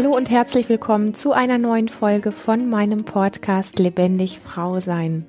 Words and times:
Hallo 0.00 0.16
und 0.16 0.30
herzlich 0.30 0.70
willkommen 0.70 1.12
zu 1.12 1.32
einer 1.32 1.58
neuen 1.58 1.88
Folge 1.88 2.32
von 2.32 2.70
meinem 2.70 3.04
Podcast 3.04 3.78
Lebendig 3.78 4.40
Frau 4.40 4.80
Sein. 4.80 5.26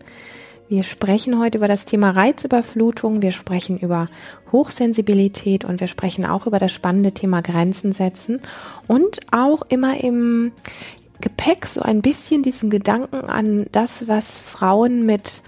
Wir 0.69 0.83
sprechen 0.83 1.37
heute 1.37 1.57
über 1.57 1.67
das 1.67 1.83
Thema 1.83 2.11
Reizüberflutung, 2.11 3.21
wir 3.21 3.33
sprechen 3.33 3.77
über 3.77 4.05
Hochsensibilität 4.53 5.65
und 5.65 5.81
wir 5.81 5.87
sprechen 5.87 6.25
auch 6.25 6.47
über 6.47 6.57
das 6.57 6.71
spannende 6.71 7.11
Thema 7.11 7.41
Grenzen 7.41 7.91
setzen 7.91 8.39
und 8.87 9.19
auch 9.33 9.63
immer 9.67 10.01
im 10.01 10.53
Gepäck 11.19 11.65
so 11.65 11.81
ein 11.81 12.01
bisschen 12.01 12.41
diesen 12.41 12.69
Gedanken 12.69 13.25
an 13.25 13.65
das, 13.73 14.07
was 14.07 14.39
Frauen 14.39 15.05
mit 15.05 15.43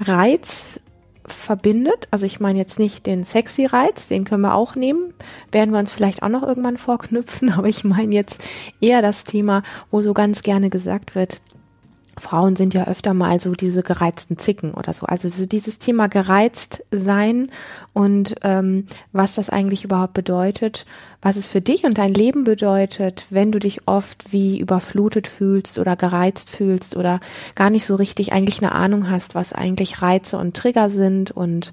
Reiz 0.00 0.80
verbindet. 1.28 2.08
Also 2.10 2.26
ich 2.26 2.40
meine 2.40 2.58
jetzt 2.58 2.78
nicht 2.78 3.06
den 3.06 3.24
sexy 3.24 3.66
Reiz, 3.66 4.08
den 4.08 4.24
können 4.24 4.42
wir 4.42 4.54
auch 4.54 4.76
nehmen, 4.76 5.14
werden 5.52 5.72
wir 5.72 5.78
uns 5.78 5.92
vielleicht 5.92 6.22
auch 6.22 6.28
noch 6.28 6.42
irgendwann 6.42 6.76
vorknüpfen, 6.76 7.52
aber 7.56 7.68
ich 7.68 7.84
meine 7.84 8.14
jetzt 8.14 8.42
eher 8.80 9.02
das 9.02 9.24
Thema, 9.24 9.62
wo 9.90 10.02
so 10.02 10.14
ganz 10.14 10.42
gerne 10.42 10.70
gesagt 10.70 11.14
wird, 11.14 11.40
Frauen 12.18 12.56
sind 12.56 12.72
ja 12.72 12.86
öfter 12.86 13.12
mal 13.12 13.40
so 13.40 13.52
diese 13.52 13.82
gereizten 13.82 14.38
Zicken 14.38 14.72
oder 14.72 14.92
so. 14.92 15.06
Also 15.06 15.28
dieses 15.46 15.78
Thema 15.78 16.08
gereizt 16.08 16.82
sein 16.90 17.48
und 17.92 18.36
ähm, 18.42 18.86
was 19.12 19.34
das 19.34 19.50
eigentlich 19.50 19.84
überhaupt 19.84 20.14
bedeutet, 20.14 20.86
was 21.20 21.36
es 21.36 21.46
für 21.46 21.60
dich 21.60 21.84
und 21.84 21.98
dein 21.98 22.14
Leben 22.14 22.44
bedeutet, 22.44 23.26
wenn 23.30 23.52
du 23.52 23.58
dich 23.58 23.86
oft 23.86 24.32
wie 24.32 24.58
überflutet 24.58 25.26
fühlst 25.26 25.78
oder 25.78 25.94
gereizt 25.96 26.50
fühlst 26.50 26.96
oder 26.96 27.20
gar 27.54 27.68
nicht 27.68 27.84
so 27.84 27.94
richtig 27.96 28.32
eigentlich 28.32 28.62
eine 28.62 28.72
Ahnung 28.72 29.10
hast, 29.10 29.34
was 29.34 29.52
eigentlich 29.52 30.00
Reize 30.00 30.38
und 30.38 30.56
Trigger 30.56 30.88
sind 30.88 31.32
und 31.32 31.72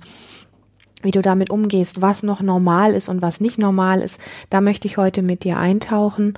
wie 1.04 1.12
du 1.12 1.22
damit 1.22 1.50
umgehst, 1.50 2.02
was 2.02 2.24
noch 2.24 2.42
normal 2.42 2.94
ist 2.94 3.10
und 3.10 3.22
was 3.22 3.42
nicht 3.42 3.58
normal 3.58 4.02
ist, 4.02 4.20
da 4.50 4.62
möchte 4.62 4.88
ich 4.88 4.98
heute 4.98 5.22
mit 5.22 5.44
dir 5.44 5.58
eintauchen 5.58 6.34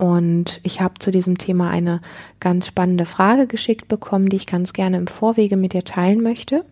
und 0.00 0.60
ich 0.62 0.80
habe 0.80 0.94
zu 0.98 1.10
diesem 1.10 1.36
Thema 1.36 1.68
eine 1.68 2.00
ganz 2.40 2.66
spannende 2.66 3.04
Frage 3.04 3.46
geschickt 3.46 3.86
bekommen, 3.86 4.30
die 4.30 4.36
ich 4.36 4.46
ganz 4.46 4.72
gerne 4.72 4.96
im 4.96 5.06
Vorwege 5.06 5.58
mit 5.58 5.74
dir 5.74 5.84
teilen 5.84 6.22
möchte. 6.22 6.64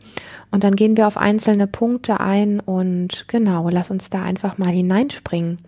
Und 0.51 0.65
dann 0.65 0.75
gehen 0.75 0.97
wir 0.97 1.07
auf 1.07 1.19
einzelne 1.19 1.67
Punkte 1.67 2.21
ein 2.21 2.59
und 2.59 3.29
genau, 3.29 3.69
lass 3.69 3.91
uns 3.91 4.09
da 4.09 4.23
einfach 4.23 4.57
mal 4.57 4.71
hineinspringen. 4.71 5.59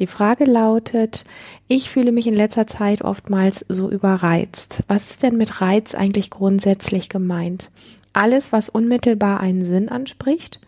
Die 0.00 0.06
Frage 0.06 0.44
lautet, 0.44 1.24
ich 1.66 1.88
fühle 1.88 2.12
mich 2.12 2.26
in 2.26 2.34
letzter 2.34 2.66
Zeit 2.66 3.00
oftmals 3.00 3.64
so 3.70 3.88
überreizt. 3.88 4.84
Was 4.86 5.08
ist 5.08 5.22
denn 5.22 5.38
mit 5.38 5.62
Reiz 5.62 5.94
eigentlich 5.94 6.28
grundsätzlich 6.28 7.08
gemeint? 7.08 7.70
Alles, 8.12 8.52
was 8.52 8.68
unmittelbar 8.68 9.40
einen 9.40 9.64
Sinn 9.64 9.88
anspricht 9.88 10.60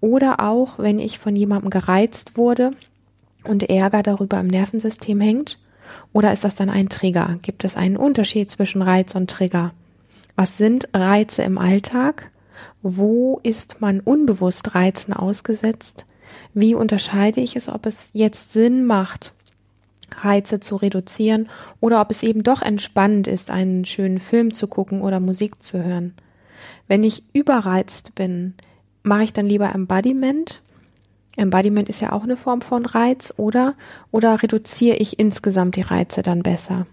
oder 0.00 0.38
auch, 0.38 0.78
wenn 0.78 1.00
ich 1.00 1.18
von 1.18 1.34
jemandem 1.34 1.70
gereizt 1.70 2.36
wurde 2.36 2.70
und 3.42 3.68
Ärger 3.68 4.04
darüber 4.04 4.38
im 4.38 4.46
Nervensystem 4.46 5.20
hängt 5.20 5.58
oder 6.12 6.32
ist 6.32 6.44
das 6.44 6.54
dann 6.54 6.70
ein 6.70 6.88
Trigger? 6.88 7.38
Gibt 7.42 7.64
es 7.64 7.76
einen 7.76 7.96
Unterschied 7.96 8.50
zwischen 8.50 8.82
Reiz 8.82 9.14
und 9.14 9.30
Trigger? 9.30 9.72
Was 10.36 10.58
sind 10.58 10.88
Reize 10.94 11.42
im 11.42 11.58
Alltag? 11.58 12.30
Wo 12.82 13.40
ist 13.42 13.80
man 13.80 14.00
unbewusst 14.00 14.74
Reizen 14.74 15.12
ausgesetzt? 15.12 16.06
Wie 16.54 16.74
unterscheide 16.74 17.40
ich 17.40 17.56
es, 17.56 17.68
ob 17.68 17.86
es 17.86 18.10
jetzt 18.12 18.52
Sinn 18.52 18.84
macht, 18.86 19.32
Reize 20.20 20.60
zu 20.60 20.76
reduzieren 20.76 21.48
oder 21.80 22.00
ob 22.00 22.10
es 22.10 22.22
eben 22.22 22.42
doch 22.42 22.62
entspannend 22.62 23.26
ist, 23.26 23.50
einen 23.50 23.84
schönen 23.84 24.18
Film 24.18 24.52
zu 24.52 24.66
gucken 24.66 25.02
oder 25.02 25.20
Musik 25.20 25.62
zu 25.62 25.82
hören? 25.82 26.14
Wenn 26.88 27.04
ich 27.04 27.24
überreizt 27.32 28.14
bin, 28.14 28.54
mache 29.02 29.24
ich 29.24 29.32
dann 29.32 29.46
lieber 29.46 29.74
Embodiment 29.74 30.61
Embodiment 31.36 31.88
ist 31.88 32.00
ja 32.00 32.12
auch 32.12 32.24
eine 32.24 32.36
Form 32.36 32.60
von 32.60 32.84
Reiz, 32.84 33.32
oder? 33.36 33.74
Oder 34.10 34.42
reduziere 34.42 34.96
ich 34.96 35.18
insgesamt 35.18 35.76
die 35.76 35.82
Reize 35.82 36.22
dann 36.22 36.42
besser? 36.42 36.86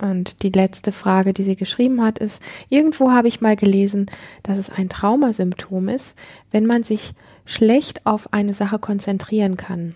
Und 0.00 0.42
die 0.42 0.50
letzte 0.50 0.90
Frage, 0.90 1.32
die 1.32 1.44
sie 1.44 1.56
geschrieben 1.56 2.02
hat, 2.02 2.18
ist, 2.18 2.42
irgendwo 2.68 3.12
habe 3.12 3.28
ich 3.28 3.40
mal 3.40 3.56
gelesen, 3.56 4.06
dass 4.42 4.58
es 4.58 4.68
ein 4.68 4.88
Traumasymptom 4.88 5.88
ist, 5.88 6.16
wenn 6.50 6.66
man 6.66 6.82
sich 6.82 7.14
schlecht 7.44 8.04
auf 8.04 8.32
eine 8.32 8.52
Sache 8.52 8.78
konzentrieren 8.78 9.56
kann. 9.56 9.94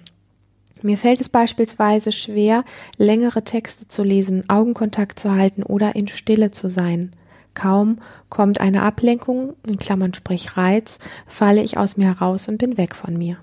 Mir 0.82 0.96
fällt 0.96 1.20
es 1.20 1.28
beispielsweise 1.28 2.12
schwer, 2.12 2.64
längere 2.98 3.42
Texte 3.42 3.88
zu 3.88 4.04
lesen, 4.04 4.48
Augenkontakt 4.48 5.18
zu 5.18 5.34
halten 5.34 5.62
oder 5.62 5.96
in 5.96 6.06
Stille 6.06 6.50
zu 6.50 6.68
sein. 6.68 7.12
Kaum 7.54 7.98
kommt 8.28 8.60
eine 8.60 8.82
Ablenkung, 8.82 9.54
in 9.66 9.78
Klammern 9.78 10.14
sprich 10.14 10.56
Reiz, 10.56 10.98
falle 11.26 11.62
ich 11.62 11.78
aus 11.78 11.96
mir 11.96 12.06
heraus 12.06 12.46
und 12.48 12.58
bin 12.58 12.76
weg 12.76 12.94
von 12.94 13.14
mir. 13.14 13.38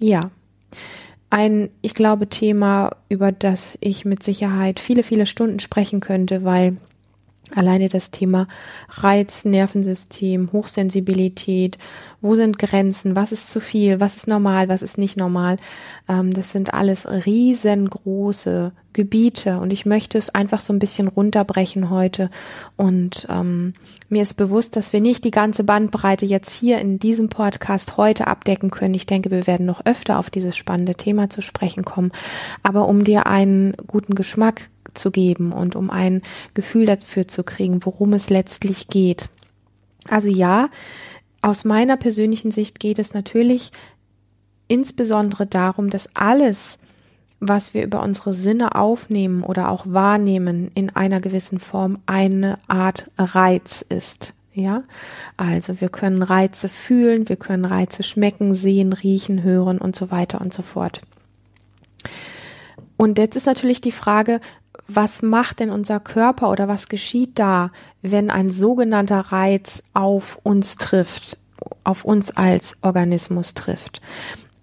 Ja. 0.00 0.30
Ein, 1.28 1.68
ich 1.80 1.94
glaube, 1.94 2.28
Thema, 2.28 2.96
über 3.08 3.30
das 3.30 3.78
ich 3.80 4.04
mit 4.04 4.24
Sicherheit 4.24 4.80
viele, 4.80 5.04
viele 5.04 5.26
Stunden 5.26 5.60
sprechen 5.60 6.00
könnte, 6.00 6.42
weil 6.44 6.78
Alleine 7.54 7.88
das 7.88 8.12
Thema 8.12 8.46
Reiz, 8.88 9.44
Nervensystem, 9.44 10.50
Hochsensibilität, 10.52 11.78
wo 12.20 12.36
sind 12.36 12.60
Grenzen, 12.60 13.16
was 13.16 13.32
ist 13.32 13.50
zu 13.50 13.60
viel, 13.60 13.98
was 13.98 14.14
ist 14.14 14.28
normal, 14.28 14.68
was 14.68 14.82
ist 14.82 14.98
nicht 14.98 15.16
normal. 15.16 15.56
Ähm, 16.08 16.32
das 16.32 16.52
sind 16.52 16.74
alles 16.74 17.08
riesengroße 17.08 18.72
Gebiete 18.92 19.58
und 19.58 19.72
ich 19.72 19.84
möchte 19.84 20.16
es 20.18 20.32
einfach 20.32 20.60
so 20.60 20.72
ein 20.72 20.78
bisschen 20.78 21.08
runterbrechen 21.08 21.90
heute. 21.90 22.30
Und 22.76 23.26
ähm, 23.28 23.74
mir 24.08 24.22
ist 24.22 24.34
bewusst, 24.34 24.76
dass 24.76 24.92
wir 24.92 25.00
nicht 25.00 25.24
die 25.24 25.30
ganze 25.32 25.64
Bandbreite 25.64 26.26
jetzt 26.26 26.52
hier 26.52 26.78
in 26.78 27.00
diesem 27.00 27.28
Podcast 27.30 27.96
heute 27.96 28.28
abdecken 28.28 28.70
können. 28.70 28.94
Ich 28.94 29.06
denke, 29.06 29.30
wir 29.30 29.48
werden 29.48 29.66
noch 29.66 29.84
öfter 29.84 30.18
auf 30.18 30.30
dieses 30.30 30.56
spannende 30.56 30.94
Thema 30.94 31.30
zu 31.30 31.42
sprechen 31.42 31.84
kommen. 31.84 32.12
Aber 32.62 32.86
um 32.86 33.02
dir 33.02 33.26
einen 33.26 33.74
guten 33.86 34.14
Geschmack 34.14 34.68
zu 34.94 35.10
geben 35.10 35.52
und 35.52 35.76
um 35.76 35.90
ein 35.90 36.22
Gefühl 36.54 36.86
dafür 36.86 37.28
zu 37.28 37.44
kriegen, 37.44 37.84
worum 37.84 38.12
es 38.12 38.30
letztlich 38.30 38.88
geht. 38.88 39.28
Also 40.08 40.28
ja, 40.28 40.68
aus 41.42 41.64
meiner 41.64 41.96
persönlichen 41.96 42.50
Sicht 42.50 42.80
geht 42.80 42.98
es 42.98 43.14
natürlich 43.14 43.72
insbesondere 44.68 45.46
darum, 45.46 45.90
dass 45.90 46.14
alles, 46.14 46.78
was 47.40 47.74
wir 47.74 47.82
über 47.82 48.02
unsere 48.02 48.32
Sinne 48.32 48.74
aufnehmen 48.74 49.42
oder 49.42 49.70
auch 49.70 49.86
wahrnehmen, 49.86 50.70
in 50.74 50.94
einer 50.94 51.20
gewissen 51.20 51.58
Form 51.58 51.98
eine 52.06 52.58
Art 52.68 53.10
Reiz 53.18 53.84
ist. 53.88 54.34
Ja, 54.52 54.82
also 55.36 55.80
wir 55.80 55.88
können 55.88 56.22
Reize 56.22 56.68
fühlen, 56.68 57.28
wir 57.28 57.36
können 57.36 57.64
Reize 57.64 58.02
schmecken, 58.02 58.54
sehen, 58.54 58.92
riechen, 58.92 59.42
hören 59.42 59.78
und 59.78 59.94
so 59.94 60.10
weiter 60.10 60.40
und 60.40 60.52
so 60.52 60.62
fort. 60.62 61.00
Und 62.96 63.16
jetzt 63.16 63.36
ist 63.36 63.46
natürlich 63.46 63.80
die 63.80 63.92
Frage, 63.92 64.40
was 64.94 65.22
macht 65.22 65.60
denn 65.60 65.70
unser 65.70 66.00
Körper 66.00 66.50
oder 66.50 66.68
was 66.68 66.88
geschieht 66.88 67.38
da, 67.38 67.70
wenn 68.02 68.30
ein 68.30 68.50
sogenannter 68.50 69.20
Reiz 69.32 69.82
auf 69.94 70.38
uns 70.42 70.76
trifft, 70.76 71.38
auf 71.84 72.04
uns 72.04 72.36
als 72.36 72.76
Organismus 72.82 73.54
trifft? 73.54 74.00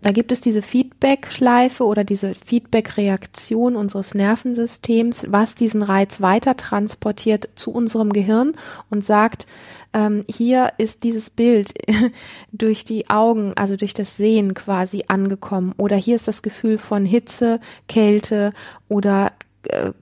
Da 0.02 0.12
gibt 0.12 0.32
es 0.32 0.42
diese 0.42 0.62
Feedback-Schleife 0.62 1.84
oder 1.84 2.04
diese 2.04 2.36
Feedback-Reaktion 2.36 3.76
unseres 3.76 4.14
Nervensystems, 4.14 5.26
was 5.30 5.56
diesen 5.56 5.82
Reiz 5.82 6.22
weiter 6.22 6.56
transportiert 6.56 7.50
zu 7.56 7.72
unserem 7.72 8.14
Gehirn 8.14 8.54
und 8.92 9.04
sagt, 9.04 9.48
ähm, 9.94 10.24
hier 10.30 10.74
ist 10.78 11.04
dieses 11.04 11.30
Bild 11.32 11.74
durch 12.52 12.86
die 12.86 13.10
Augen, 13.10 13.54
also 13.56 13.76
durch 13.76 13.94
das 13.96 14.18
Sehen 14.18 14.54
quasi 14.54 15.06
angekommen 15.08 15.74
oder 15.78 15.96
hier 15.96 16.16
ist 16.16 16.28
das 16.28 16.44
Gefühl 16.44 16.78
von 16.78 17.04
Hitze, 17.04 17.60
Kälte 17.88 18.54
oder 18.90 19.32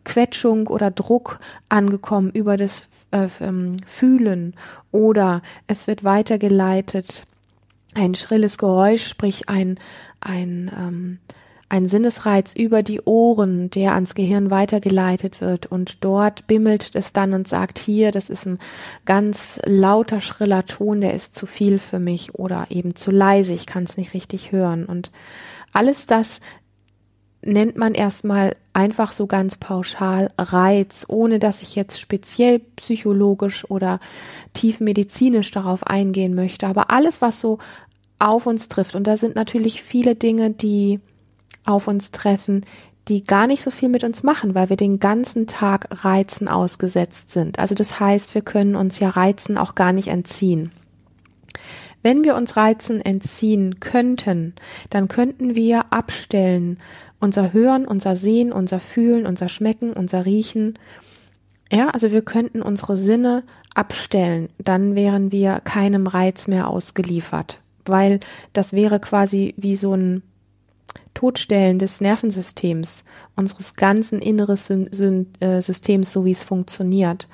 Quetschung 0.03 0.67
oder 0.67 0.91
Druck 0.91 1.39
angekommen 1.69 2.31
über 2.31 2.57
das 2.57 2.88
äh, 3.12 3.27
ähm, 3.41 3.77
Fühlen. 3.85 4.56
Oder 4.91 5.41
es 5.68 5.88
wird 5.88 6.03
weitergeleitet 6.03 7.25
ein 7.95 8.15
schrilles 8.15 8.57
Geräusch, 8.57 9.07
sprich 9.07 9.50
ein 9.50 9.80
ein 10.19 10.71
ähm, 10.77 11.19
ein 11.68 11.88
Sinnesreiz 11.88 12.53
über 12.53 12.83
die 12.83 13.01
Ohren, 13.01 13.71
der 13.71 13.95
ans 13.95 14.13
Gehirn 14.13 14.51
weitergeleitet 14.51 15.41
wird. 15.41 15.65
Und 15.65 16.03
dort 16.03 16.45
bimmelt 16.45 16.91
es 16.94 17.12
dann 17.12 17.33
und 17.33 17.47
sagt 17.47 17.80
hier, 17.80 18.12
das 18.12 18.30
ist 18.30 18.45
ein 18.45 18.59
ganz 19.06 19.59
lauter, 19.65 20.21
schriller 20.21 20.65
Ton, 20.65 21.01
der 21.01 21.15
ist 21.15 21.35
zu 21.35 21.47
viel 21.47 21.80
für 21.80 22.00
mich 22.00 22.35
oder 22.35 22.68
eben 22.69 22.95
zu 22.95 23.09
leise, 23.09 23.53
ich 23.53 23.65
kann 23.65 23.83
es 23.83 23.97
nicht 23.97 24.13
richtig 24.13 24.51
hören. 24.51 24.85
Und 24.85 25.12
alles 25.74 26.06
das 26.06 26.39
nennt 27.45 27.77
man 27.77 27.94
erstmal 27.94 28.56
einfach 28.74 29.12
so 29.12 29.27
ganz 29.27 29.57
pauschal 29.57 30.31
Reiz, 30.38 31.06
ohne 31.07 31.39
dass 31.39 31.62
ich 31.62 31.75
jetzt 31.75 32.00
speziell 32.00 32.59
psychologisch 32.75 33.69
oder 33.69 34.00
tiefmedizinisch 34.53 35.51
darauf 35.51 35.86
eingehen 35.86 36.36
möchte. 36.36 36.68
Aber 36.68 36.89
alles, 36.89 37.21
was 37.21 37.39
so 37.39 37.59
auf 38.19 38.47
uns 38.47 38.68
trifft, 38.68 38.95
und 38.95 39.06
da 39.06 39.18
sind 39.18 39.36
natürlich 39.36 39.81
viele 39.81 40.15
Dinge, 40.15 40.51
die 40.51 41.00
auf 41.65 41.88
uns 41.88 42.12
treffen, 42.12 42.65
die 43.07 43.24
gar 43.24 43.47
nicht 43.47 43.62
so 43.62 43.71
viel 43.71 43.89
mit 43.89 44.03
uns 44.03 44.24
machen, 44.24 44.56
weil 44.56 44.69
wir 44.69 44.77
den 44.77 45.00
ganzen 45.00 45.45
Tag 45.45 45.88
Reizen 46.03 46.47
ausgesetzt 46.47 47.31
sind. 47.31 47.59
Also 47.59 47.75
das 47.75 48.00
heißt, 48.00 48.33
wir 48.33 48.42
können 48.42 48.75
uns 48.75 49.00
ja 49.00 49.09
Reizen 49.09 49.57
auch 49.57 49.75
gar 49.75 49.92
nicht 49.92 50.07
entziehen. 50.07 50.71
Wenn 52.01 52.24
wir 52.24 52.36
uns 52.36 52.56
Reizen 52.56 53.01
entziehen 53.01 53.80
könnten, 53.80 54.53
dann 54.89 55.07
könnten 55.07 55.56
wir 55.56 55.92
abstellen 55.92 56.77
unser 57.19 57.53
Hören, 57.53 57.85
unser 57.85 58.15
Sehen, 58.15 58.51
unser 58.51 58.79
Fühlen, 58.79 59.25
unser 59.25 59.50
Schmecken, 59.50 59.94
unser 59.94 60.25
Riechen. 60.25 60.77
Ja, 61.71 61.89
also 61.89 62.12
wir 62.12 62.21
könnten 62.21 62.62
unsere 62.62 62.95
Sinne 62.95 63.44
abstellen, 63.73 64.50
dann 64.57 64.95
wären 64.95 65.31
wir 65.31 65.59
keinem 65.63 66.07
Reiz 66.07 66.47
mehr 66.47 66.69
ausgeliefert, 66.69 67.59
weil 67.85 68.19
das 68.53 68.73
wäre 68.73 69.00
quasi 69.00 69.53
wie 69.57 69.75
so 69.75 69.94
ein 69.94 70.23
Todstellen 71.13 71.79
des 71.79 72.01
Nervensystems, 72.01 73.03
unseres 73.35 73.75
ganzen 73.75 74.19
inneren 74.19 75.31
äh, 75.39 75.61
Systems, 75.61 76.11
so 76.11 76.25
wie 76.25 76.31
es 76.31 76.44
funktioniert. 76.44 77.27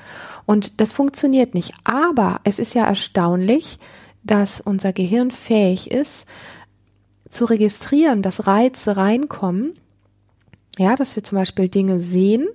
Und 0.45 0.79
das 0.79 0.93
funktioniert 0.93 1.53
nicht. 1.53 1.73
Aber 1.83 2.39
es 2.43 2.59
ist 2.59 2.73
ja 2.73 2.85
erstaunlich, 2.85 3.79
dass 4.23 4.61
unser 4.61 4.93
Gehirn 4.93 5.31
fähig 5.31 5.91
ist, 5.91 6.27
zu 7.31 7.45
registrieren, 7.45 8.21
dass 8.21 8.47
Reize 8.47 8.97
reinkommen. 8.97 9.73
Ja, 10.77 10.95
dass 10.95 11.15
wir 11.15 11.23
zum 11.23 11.37
Beispiel 11.37 11.67
Dinge 11.67 11.99
sehen 11.99 12.47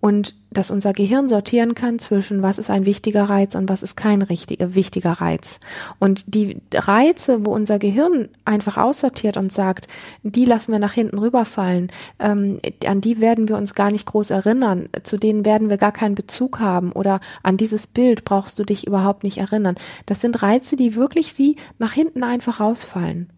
und 0.00 0.34
dass 0.50 0.70
unser 0.70 0.92
Gehirn 0.92 1.28
sortieren 1.28 1.74
kann 1.74 1.98
zwischen 1.98 2.40
was 2.42 2.58
ist 2.58 2.70
ein 2.70 2.86
wichtiger 2.86 3.28
Reiz 3.28 3.54
und 3.54 3.68
was 3.68 3.82
ist 3.82 3.96
kein 3.96 4.22
richtiger, 4.22 4.74
wichtiger 4.74 5.12
Reiz. 5.12 5.58
Und 5.98 6.34
die 6.34 6.58
Reize, 6.72 7.44
wo 7.44 7.52
unser 7.52 7.78
Gehirn 7.78 8.28
einfach 8.44 8.76
aussortiert 8.76 9.36
und 9.36 9.52
sagt, 9.52 9.88
die 10.22 10.44
lassen 10.44 10.72
wir 10.72 10.78
nach 10.78 10.92
hinten 10.92 11.18
rüberfallen, 11.18 11.90
ähm, 12.18 12.60
an 12.86 13.00
die 13.00 13.20
werden 13.20 13.48
wir 13.48 13.56
uns 13.56 13.74
gar 13.74 13.90
nicht 13.90 14.06
groß 14.06 14.30
erinnern, 14.30 14.88
zu 15.02 15.16
denen 15.16 15.44
werden 15.44 15.68
wir 15.68 15.78
gar 15.78 15.92
keinen 15.92 16.14
Bezug 16.14 16.60
haben 16.60 16.92
oder 16.92 17.20
an 17.42 17.56
dieses 17.56 17.86
Bild 17.86 18.24
brauchst 18.24 18.58
du 18.58 18.64
dich 18.64 18.86
überhaupt 18.86 19.24
nicht 19.24 19.38
erinnern. 19.38 19.74
Das 20.06 20.20
sind 20.20 20.42
Reize, 20.42 20.76
die 20.76 20.94
wirklich 20.94 21.38
wie 21.38 21.56
nach 21.78 21.92
hinten 21.92 22.22
einfach 22.22 22.60
rausfallen. 22.60 23.30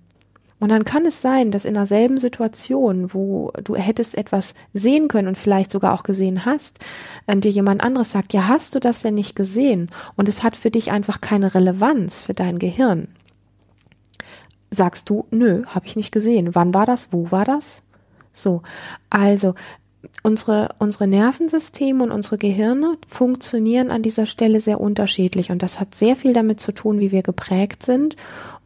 Und 0.61 0.69
dann 0.69 0.85
kann 0.85 1.07
es 1.07 1.23
sein, 1.23 1.51
dass 1.51 1.65
in 1.65 1.75
derselben 1.75 2.19
Situation, 2.19 3.15
wo 3.15 3.51
du 3.65 3.77
hättest 3.77 4.17
etwas 4.17 4.55
sehen 4.75 5.09
können 5.09 5.29
und 5.29 5.39
vielleicht 5.39 5.73
sogar 5.73 5.95
auch 5.95 6.03
gesehen 6.03 6.45
hast, 6.45 6.79
an 7.27 7.41
dir 7.41 7.51
jemand 7.51 7.83
anderes 7.83 8.13
sagt, 8.13 8.35
ja, 8.35 8.47
hast 8.47 8.75
du 8.75 8.79
das 8.79 9.01
denn 9.01 9.15
nicht 9.15 9.35
gesehen? 9.35 9.91
Und 10.17 10.29
es 10.29 10.43
hat 10.43 10.57
für 10.57 10.71
dich 10.71 10.93
einfach 10.93 11.23
keine 11.23 11.55
Relevanz 11.55 12.21
für 12.21 12.35
dein 12.35 12.59
Gehirn. 12.59 13.09
Sagst 14.71 15.09
du, 15.09 15.25
nö, 15.31 15.65
habe 15.67 15.87
ich 15.87 15.97
nicht 15.97 16.13
gesehen. 16.13 16.55
Wann 16.55 16.75
war 16.75 16.85
das? 16.85 17.09
Wo 17.11 17.31
war 17.31 17.47
das? 17.47 17.83
So, 18.33 18.63
also 19.09 19.55
unsere, 20.23 20.75
unsere 20.79 21.07
Nervensysteme 21.07 22.05
und 22.05 22.11
unsere 22.11 22.39
Gehirne 22.39 22.97
funktionieren 23.09 23.91
an 23.91 24.03
dieser 24.03 24.27
Stelle 24.27 24.61
sehr 24.61 24.81
unterschiedlich 24.81 25.51
und 25.51 25.63
das 25.63 25.81
hat 25.81 25.95
sehr 25.95 26.17
viel 26.17 26.33
damit 26.33 26.61
zu 26.61 26.73
tun, 26.73 27.01
wie 27.01 27.13
wir 27.13 27.23
geprägt 27.23 27.83
sind 27.83 28.17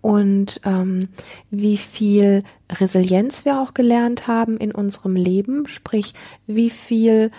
und 0.05 0.61
ähm, 0.67 1.09
wie 1.51 1.79
viel 1.79 2.43
Resilienz 2.71 3.47
wir 3.47 3.59
auch 3.59 3.73
gelernt 3.73 4.27
haben 4.27 4.59
in 4.59 4.71
unserem 4.71 5.17
Leben, 5.17 5.67
sprich 5.67 6.13
wie 6.47 6.69
viel 6.69 7.31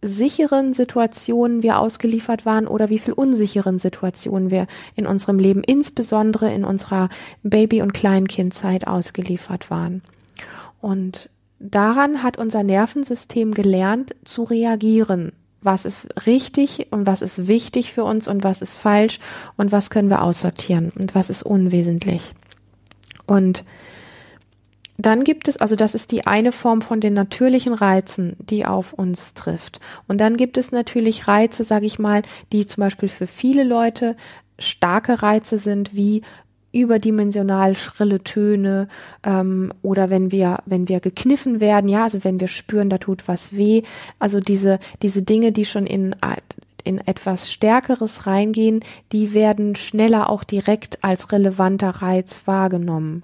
sicheren 0.00 0.72
Situationen 0.72 1.62
wir 1.62 1.78
ausgeliefert 1.78 2.46
waren 2.46 2.66
oder 2.66 2.88
wie 2.88 2.98
viel 2.98 3.12
unsicheren 3.12 3.78
Situationen 3.78 4.50
wir 4.50 4.68
in 4.96 5.06
unserem 5.06 5.38
Leben, 5.38 5.62
insbesondere 5.62 6.50
in 6.54 6.64
unserer 6.64 7.10
Baby- 7.42 7.82
und 7.82 7.92
Kleinkindzeit 7.92 8.86
ausgeliefert 8.86 9.70
waren. 9.70 10.00
Und 10.80 11.28
daran 11.58 12.22
hat 12.22 12.38
unser 12.38 12.62
Nervensystem 12.62 13.52
gelernt 13.52 14.14
zu 14.24 14.44
reagieren 14.44 15.32
was 15.62 15.84
ist 15.84 16.08
richtig 16.26 16.88
und 16.90 17.06
was 17.06 17.22
ist 17.22 17.48
wichtig 17.48 17.92
für 17.92 18.04
uns 18.04 18.28
und 18.28 18.44
was 18.44 18.62
ist 18.62 18.76
falsch 18.76 19.18
und 19.56 19.72
was 19.72 19.90
können 19.90 20.10
wir 20.10 20.22
aussortieren 20.22 20.92
und 20.98 21.14
was 21.14 21.30
ist 21.30 21.42
unwesentlich. 21.42 22.34
Und 23.26 23.64
dann 24.98 25.24
gibt 25.24 25.48
es, 25.48 25.56
also 25.56 25.74
das 25.74 25.94
ist 25.94 26.12
die 26.12 26.26
eine 26.26 26.52
Form 26.52 26.82
von 26.82 27.00
den 27.00 27.14
natürlichen 27.14 27.74
Reizen, 27.74 28.36
die 28.38 28.66
auf 28.66 28.92
uns 28.92 29.34
trifft. 29.34 29.80
Und 30.06 30.20
dann 30.20 30.36
gibt 30.36 30.58
es 30.58 30.70
natürlich 30.70 31.28
Reize, 31.28 31.64
sage 31.64 31.86
ich 31.86 31.98
mal, 31.98 32.22
die 32.52 32.66
zum 32.66 32.82
Beispiel 32.82 33.08
für 33.08 33.26
viele 33.26 33.64
Leute 33.64 34.16
starke 34.58 35.22
Reize 35.22 35.58
sind, 35.58 35.96
wie 35.96 36.22
überdimensional 36.72 37.76
schrille 37.76 38.22
Töne 38.22 38.88
ähm, 39.24 39.72
oder 39.82 40.10
wenn 40.10 40.30
wir 40.30 40.58
wenn 40.66 40.88
wir 40.88 41.00
gekniffen 41.00 41.60
werden 41.60 41.88
ja 41.88 42.04
also 42.04 42.24
wenn 42.24 42.40
wir 42.40 42.48
spüren 42.48 42.88
da 42.90 42.98
tut 42.98 43.28
was 43.28 43.56
weh. 43.56 43.82
Also 44.18 44.40
diese 44.40 44.78
diese 45.02 45.22
Dinge 45.22 45.52
die 45.52 45.64
schon 45.64 45.86
in 45.86 46.16
in 46.84 46.98
etwas 46.98 47.52
Stärkeres 47.52 48.26
reingehen 48.26 48.80
die 49.12 49.34
werden 49.34 49.76
schneller 49.76 50.30
auch 50.30 50.44
direkt 50.44 51.04
als 51.04 51.30
relevanter 51.32 51.90
Reiz 51.90 52.42
wahrgenommen 52.46 53.22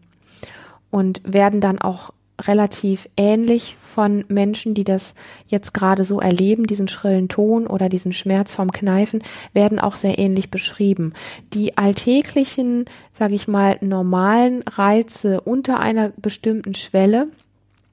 und 0.91 1.21
werden 1.25 1.61
dann 1.61 1.81
auch 1.81 2.13
relativ 2.41 3.09
ähnlich 3.17 3.77
von 3.81 4.25
Menschen, 4.29 4.75
die 4.75 4.85
das 4.85 5.15
jetzt 5.47 5.75
gerade 5.75 6.05
so 6.05 6.21
erleben, 6.21 6.67
diesen 6.67 6.89
schrillen 6.89 7.29
Ton 7.29 7.67
oder 7.67 7.89
diesen 7.89 8.13
Schmerz 8.13 8.55
vom 8.55 8.71
Kneifen, 8.71 9.23
werden 9.53 9.79
auch 9.79 9.97
sehr 9.97 10.19
ähnlich 10.19 10.51
beschrieben. 10.51 11.15
Die 11.53 11.77
alltäglichen, 11.77 12.85
sage 13.13 13.35
ich 13.35 13.49
mal, 13.49 13.79
normalen 13.81 14.63
Reize 14.63 15.41
unter 15.41 15.81
einer 15.81 16.11
bestimmten 16.17 16.75
Schwelle, 16.75 17.29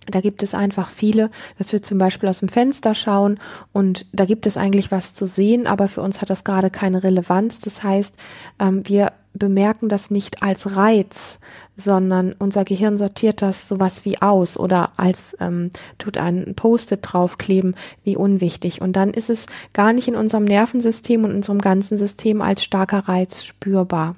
da 0.08 0.22
gibt 0.22 0.44
es 0.44 0.54
einfach 0.54 0.90
viele, 0.90 1.32
dass 1.58 1.72
wir 1.72 1.82
zum 1.82 1.98
Beispiel 1.98 2.30
aus 2.30 2.40
dem 2.40 2.50
Fenster 2.50 2.94
schauen 2.94 3.40
und 3.74 4.06
da 4.14 4.26
gibt 4.26 4.46
es 4.46 4.58
eigentlich 4.58 4.92
was 4.92 5.16
zu 5.16 5.26
sehen, 5.26 5.66
aber 5.66 5.88
für 5.88 6.02
uns 6.02 6.22
hat 6.22 6.30
das 6.30 6.44
gerade 6.44 6.70
keine 6.70 7.04
Relevanz. 7.04 7.60
Das 7.60 7.82
heißt, 7.82 8.14
ähm, 8.60 8.88
wir 8.88 9.14
bemerken 9.36 9.90
das 9.90 10.10
nicht 10.10 10.42
als 10.42 10.76
Reiz, 10.76 11.40
sondern 11.78 12.34
unser 12.40 12.64
Gehirn 12.64 12.98
sortiert 12.98 13.42
das 13.42 13.68
sowas 13.68 14.06
wie 14.06 14.22
aus 14.22 14.58
oder 14.58 14.92
als 14.98 15.36
ähm, 15.40 15.72
tut 15.98 16.18
ein 16.18 16.54
Post-it 16.56 17.02
draufkleben, 17.04 17.76
wie 18.04 18.16
unwichtig. 18.16 18.82
Und 18.82 18.94
dann 18.94 19.12
ist 19.12 19.30
es 19.30 19.46
gar 19.74 19.94
nicht 19.94 20.08
in 20.08 20.16
unserem 20.16 20.46
Nervensystem 20.46 21.24
und 21.26 21.36
unserem 21.36 21.60
ganzen 21.60 21.98
System 21.98 22.42
als 22.42 22.64
starker 22.64 23.08
Reiz 23.08 23.44
spürbar. 23.44 24.16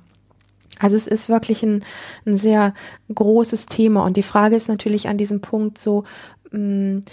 Also 0.80 0.96
es 0.96 1.08
ist 1.08 1.28
wirklich 1.28 1.64
ein, 1.64 1.84
ein 2.26 2.38
sehr 2.38 2.76
großes 3.14 3.66
Thema. 3.66 4.06
Und 4.06 4.18
die 4.18 4.24
Frage 4.24 4.56
ist 4.56 4.68
natürlich 4.68 5.08
an 5.08 5.18
diesem 5.18 5.42
Punkt 5.42 5.80
so, 5.80 6.04
mh, 6.52 6.60
mm, 6.60 7.04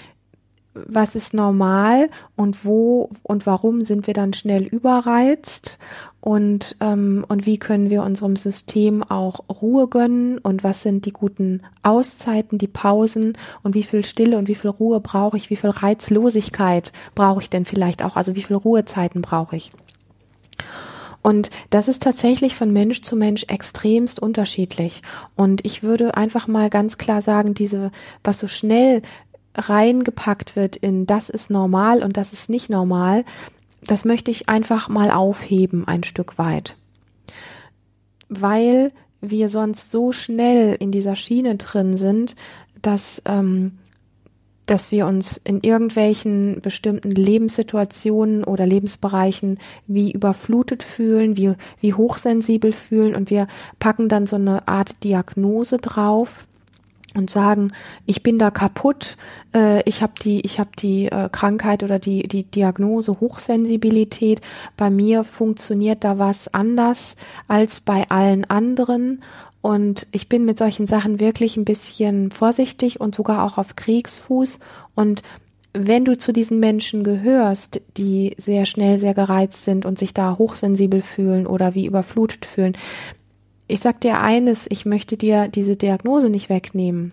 was 0.75 1.15
ist 1.15 1.35
normal 1.35 2.11
und 2.37 2.65
wo 2.65 3.09
und 3.23 3.47
warum 3.47 3.85
sind 3.85 4.07
wir 4.09 4.15
dann 4.15 4.33
schnell 4.33 4.65
überreizt 4.65 5.79
und, 6.25 6.77
ähm, 6.81 7.27
und 7.29 7.45
wie 7.45 7.59
können 7.59 7.91
wir 7.91 8.03
unserem 8.03 8.37
System 8.37 9.03
auch 9.03 9.41
Ruhe 9.61 9.89
gönnen 9.89 10.39
und 10.39 10.65
was 10.65 10.83
sind 10.83 11.05
die 11.05 11.13
guten 11.13 11.61
Auszeiten, 11.83 12.57
die 12.57 12.67
Pausen 12.67 13.37
und 13.63 13.75
wie 13.75 13.83
viel 13.83 14.07
Stille 14.07 14.39
und 14.39 14.49
wie 14.49 14.55
viel 14.55 14.71
Ruhe 14.71 15.01
brauche 15.01 15.37
ich, 15.37 15.51
wie 15.51 15.57
viel 15.57 15.69
Reizlosigkeit 15.69 16.93
brauche 17.15 17.43
ich 17.43 17.51
denn 17.51 17.67
vielleicht 17.67 18.03
auch, 18.03 18.17
also 18.17 18.35
wie 18.37 18.43
viel 18.43 18.57
Ruhezeiten 18.57 19.21
brauche 19.21 19.57
ich. 19.57 19.71
Und 21.21 21.51
das 21.69 21.89
ist 21.89 22.03
tatsächlich 22.03 22.55
von 22.55 22.73
Mensch 22.73 23.03
zu 23.03 23.17
Mensch 23.17 23.45
extremst 23.49 24.19
unterschiedlich. 24.19 25.03
Und 25.37 25.63
ich 25.67 25.83
würde 25.83 26.17
einfach 26.17 26.47
mal 26.47 26.71
ganz 26.71 26.97
klar 26.97 27.21
sagen, 27.21 27.53
diese, 27.53 27.91
was 28.23 28.41
so 28.41 28.49
schnell 28.49 29.03
reingepackt 29.55 30.57
wird 30.57 30.77
in 30.77 31.07
das 31.07 31.29
ist 31.29 31.51
normal 31.51 32.03
und 32.03 32.17
das 32.17 32.33
ist 32.33 32.49
nicht 32.49 32.71
normal, 32.71 33.25
das 33.87 34.05
möchte 34.05 34.31
ich 34.31 34.49
einfach 34.49 34.89
mal 34.89 35.11
aufheben 35.11 35.87
ein 35.87 36.05
Stück 36.05 36.39
weit. 36.39 36.77
Weil 38.29 38.93
wir 39.21 39.49
sonst 39.49 39.91
so 39.91 40.13
schnell 40.13 40.77
in 40.79 40.91
dieser 40.91 41.17
Schiene 41.17 41.57
drin 41.57 41.97
sind, 41.97 42.35
dass, 42.83 43.23
ähm, 43.27 43.79
dass 44.67 44.93
wir 44.93 45.07
uns 45.07 45.37
in 45.37 45.61
irgendwelchen 45.61 46.61
bestimmten 46.61 47.11
Lebenssituationen 47.11 48.45
oder 48.45 48.67
Lebensbereichen 48.67 49.59
wie 49.87 50.13
überflutet 50.13 50.83
fühlen, 50.83 51.37
wie, 51.37 51.53
wie 51.81 51.95
hochsensibel 51.95 52.73
fühlen 52.73 53.15
und 53.15 53.31
wir 53.31 53.47
packen 53.79 54.09
dann 54.09 54.27
so 54.27 54.37
eine 54.37 54.69
Art 54.69 55.03
Diagnose 55.05 55.79
drauf 55.79 56.47
und 57.15 57.31
sagen, 57.31 57.69
ich 58.07 58.23
bin 58.23 58.39
da 58.39 58.51
kaputt, 58.51 59.17
äh, 59.55 59.83
ich 59.89 60.03
habe 60.03 60.13
die, 60.21 60.41
ich 60.41 60.59
habe 60.59 60.71
die 60.79 61.07
äh, 61.07 61.29
Krankheit 61.31 61.83
oder 61.83 61.99
die 61.99 62.29
die 62.29 62.45
Diagnose 62.45 63.21
Hochsensibilität. 63.21 64.41
Bei 64.77 64.91
mir 64.91 65.25
funktioniert 65.25 66.05
da 66.05 66.19
was 66.19 66.53
anders 66.53 67.17
als 67.49 67.81
bei 67.81 68.09
allen 68.11 68.45
anderen 68.45 69.23
und 69.63 70.07
ich 70.13 70.29
bin 70.29 70.45
mit 70.45 70.59
solchen 70.59 70.87
Sachen 70.87 71.21
wirklich 71.21 71.57
ein 71.57 71.65
bisschen 71.65 72.31
vorsichtig 72.31 73.01
und 73.01 73.15
sogar 73.15 73.45
auch 73.45 73.59
auf 73.59 73.77
Kriegsfuß 73.77 74.59
und 74.95 75.23
wenn 75.75 76.05
du 76.05 76.17
zu 76.17 76.33
diesen 76.33 76.61
Menschen 76.61 77.03
gehörst, 77.03 77.81
die 77.97 78.35
sehr 78.39 78.65
schnell 78.65 79.01
sehr 79.01 79.13
gereizt 79.13 79.65
sind 79.65 79.85
und 79.85 79.99
sich 79.99 80.15
da 80.15 80.39
hochsensibel 80.39 81.03
fühlen 81.03 81.49
oder 81.49 81.75
wie 81.75 81.87
überflutet 81.87 82.47
fühlen, 82.47 82.77
ich 83.67 83.81
sag 83.81 84.01
dir 84.01 84.21
eines, 84.21 84.67
ich 84.69 84.87
möchte 84.87 85.17
dir 85.17 85.49
diese 85.49 85.77
Diagnose 85.77 86.29
nicht 86.29 86.49
wegnehmen. 86.49 87.13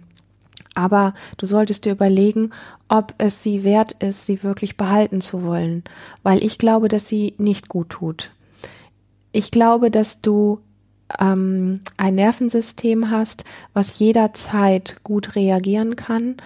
Aber 0.75 1.13
du 1.38 1.46
solltest 1.46 1.86
dir 1.86 1.93
überlegen, 1.93 2.51
ob 2.88 3.13
es 3.17 3.43
sie 3.43 3.63
wert 3.63 3.93
ist, 4.03 4.25
sie 4.25 4.43
wirklich 4.43 4.77
behalten 4.77 5.22
zu 5.22 5.43
wollen, 5.43 5.84
weil 6.24 6.43
ich 6.43 6.58
glaube, 6.58 6.88
dass 6.88 7.08
sie 7.08 7.34
nicht 7.38 7.67
gut 7.67 7.89
tut. 7.89 8.31
Ich 9.31 9.51
glaube, 9.51 9.91
dass 9.91 10.22
du 10.22 10.60
ähm, 11.20 11.81
ein 11.98 12.15
Nervensystem 12.15 13.10
hast, 13.10 13.43
was 13.74 14.00
jederzeit 14.00 14.98
gut 15.03 15.36
reagieren 15.36 15.96
kann. 15.96 16.38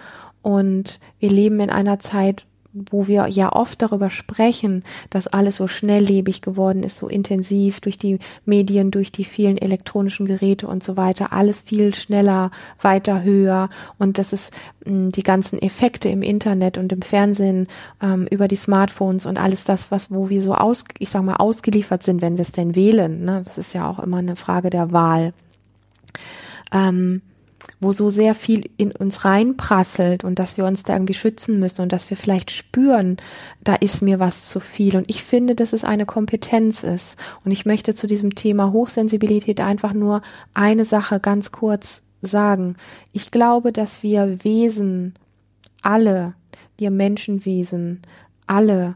Und 0.41 0.99
wir 1.19 1.29
leben 1.29 1.59
in 1.59 1.69
einer 1.69 1.99
Zeit, 1.99 2.45
wo 2.91 3.07
wir 3.07 3.27
ja 3.29 3.53
oft 3.53 3.81
darüber 3.81 4.09
sprechen, 4.09 4.83
dass 5.09 5.27
alles 5.27 5.55
so 5.55 5.67
schnelllebig 5.67 6.41
geworden 6.41 6.83
ist, 6.83 6.97
so 6.97 7.07
intensiv 7.07 7.79
durch 7.79 7.97
die 7.97 8.19
Medien, 8.45 8.91
durch 8.91 9.11
die 9.11 9.23
vielen 9.23 9.57
elektronischen 9.57 10.25
Geräte 10.25 10.67
und 10.67 10.83
so 10.83 10.97
weiter, 10.97 11.31
alles 11.31 11.61
viel 11.61 11.95
schneller, 11.95 12.51
weiter 12.81 13.23
höher 13.23 13.69
und 13.97 14.17
das 14.17 14.33
ist 14.33 14.53
mh, 14.85 14.91
hm, 14.91 15.11
die 15.11 15.23
ganzen 15.23 15.59
Effekte 15.59 16.09
im 16.09 16.21
Internet 16.21 16.77
und 16.77 16.91
im 16.91 17.01
Fernsehen 17.01 17.67
ähm, 18.01 18.27
über 18.29 18.47
die 18.47 18.57
Smartphones 18.57 19.25
und 19.25 19.39
alles 19.39 19.63
das, 19.63 19.89
was 19.91 20.13
wo 20.13 20.29
wir 20.29 20.43
so 20.43 20.53
aus, 20.53 20.83
ich 20.99 21.09
sag 21.09 21.23
mal 21.23 21.37
ausgeliefert 21.37 22.03
sind, 22.03 22.21
wenn 22.21 22.37
wir 22.37 22.41
es 22.41 22.51
denn 22.51 22.75
wählen. 22.75 23.23
Ne? 23.23 23.41
Das 23.45 23.57
ist 23.57 23.73
ja 23.73 23.89
auch 23.89 23.99
immer 23.99 24.17
eine 24.17 24.35
Frage 24.35 24.69
der 24.69 24.91
Wahl. 24.91 25.33
Ähm, 26.71 27.21
wo 27.79 27.91
so 27.91 28.09
sehr 28.09 28.33
viel 28.33 28.69
in 28.77 28.91
uns 28.91 29.25
reinprasselt 29.25 30.23
und 30.23 30.39
dass 30.39 30.57
wir 30.57 30.65
uns 30.65 30.83
da 30.83 30.93
irgendwie 30.93 31.13
schützen 31.13 31.59
müssen 31.59 31.81
und 31.81 31.91
dass 31.91 32.09
wir 32.09 32.17
vielleicht 32.17 32.51
spüren, 32.51 33.17
da 33.63 33.75
ist 33.75 34.01
mir 34.01 34.19
was 34.19 34.49
zu 34.49 34.59
viel. 34.59 34.95
Und 34.95 35.09
ich 35.09 35.23
finde, 35.23 35.55
dass 35.55 35.73
es 35.73 35.83
eine 35.83 36.05
Kompetenz 36.05 36.83
ist. 36.83 37.17
Und 37.43 37.51
ich 37.51 37.65
möchte 37.65 37.93
zu 37.93 38.07
diesem 38.07 38.35
Thema 38.35 38.71
Hochsensibilität 38.71 39.59
einfach 39.59 39.93
nur 39.93 40.21
eine 40.53 40.85
Sache 40.85 41.19
ganz 41.19 41.51
kurz 41.51 42.01
sagen. 42.21 42.75
Ich 43.11 43.31
glaube, 43.31 43.71
dass 43.71 44.03
wir 44.03 44.43
Wesen, 44.43 45.15
alle, 45.81 46.33
wir 46.77 46.91
Menschenwesen, 46.91 48.01
alle 48.47 48.95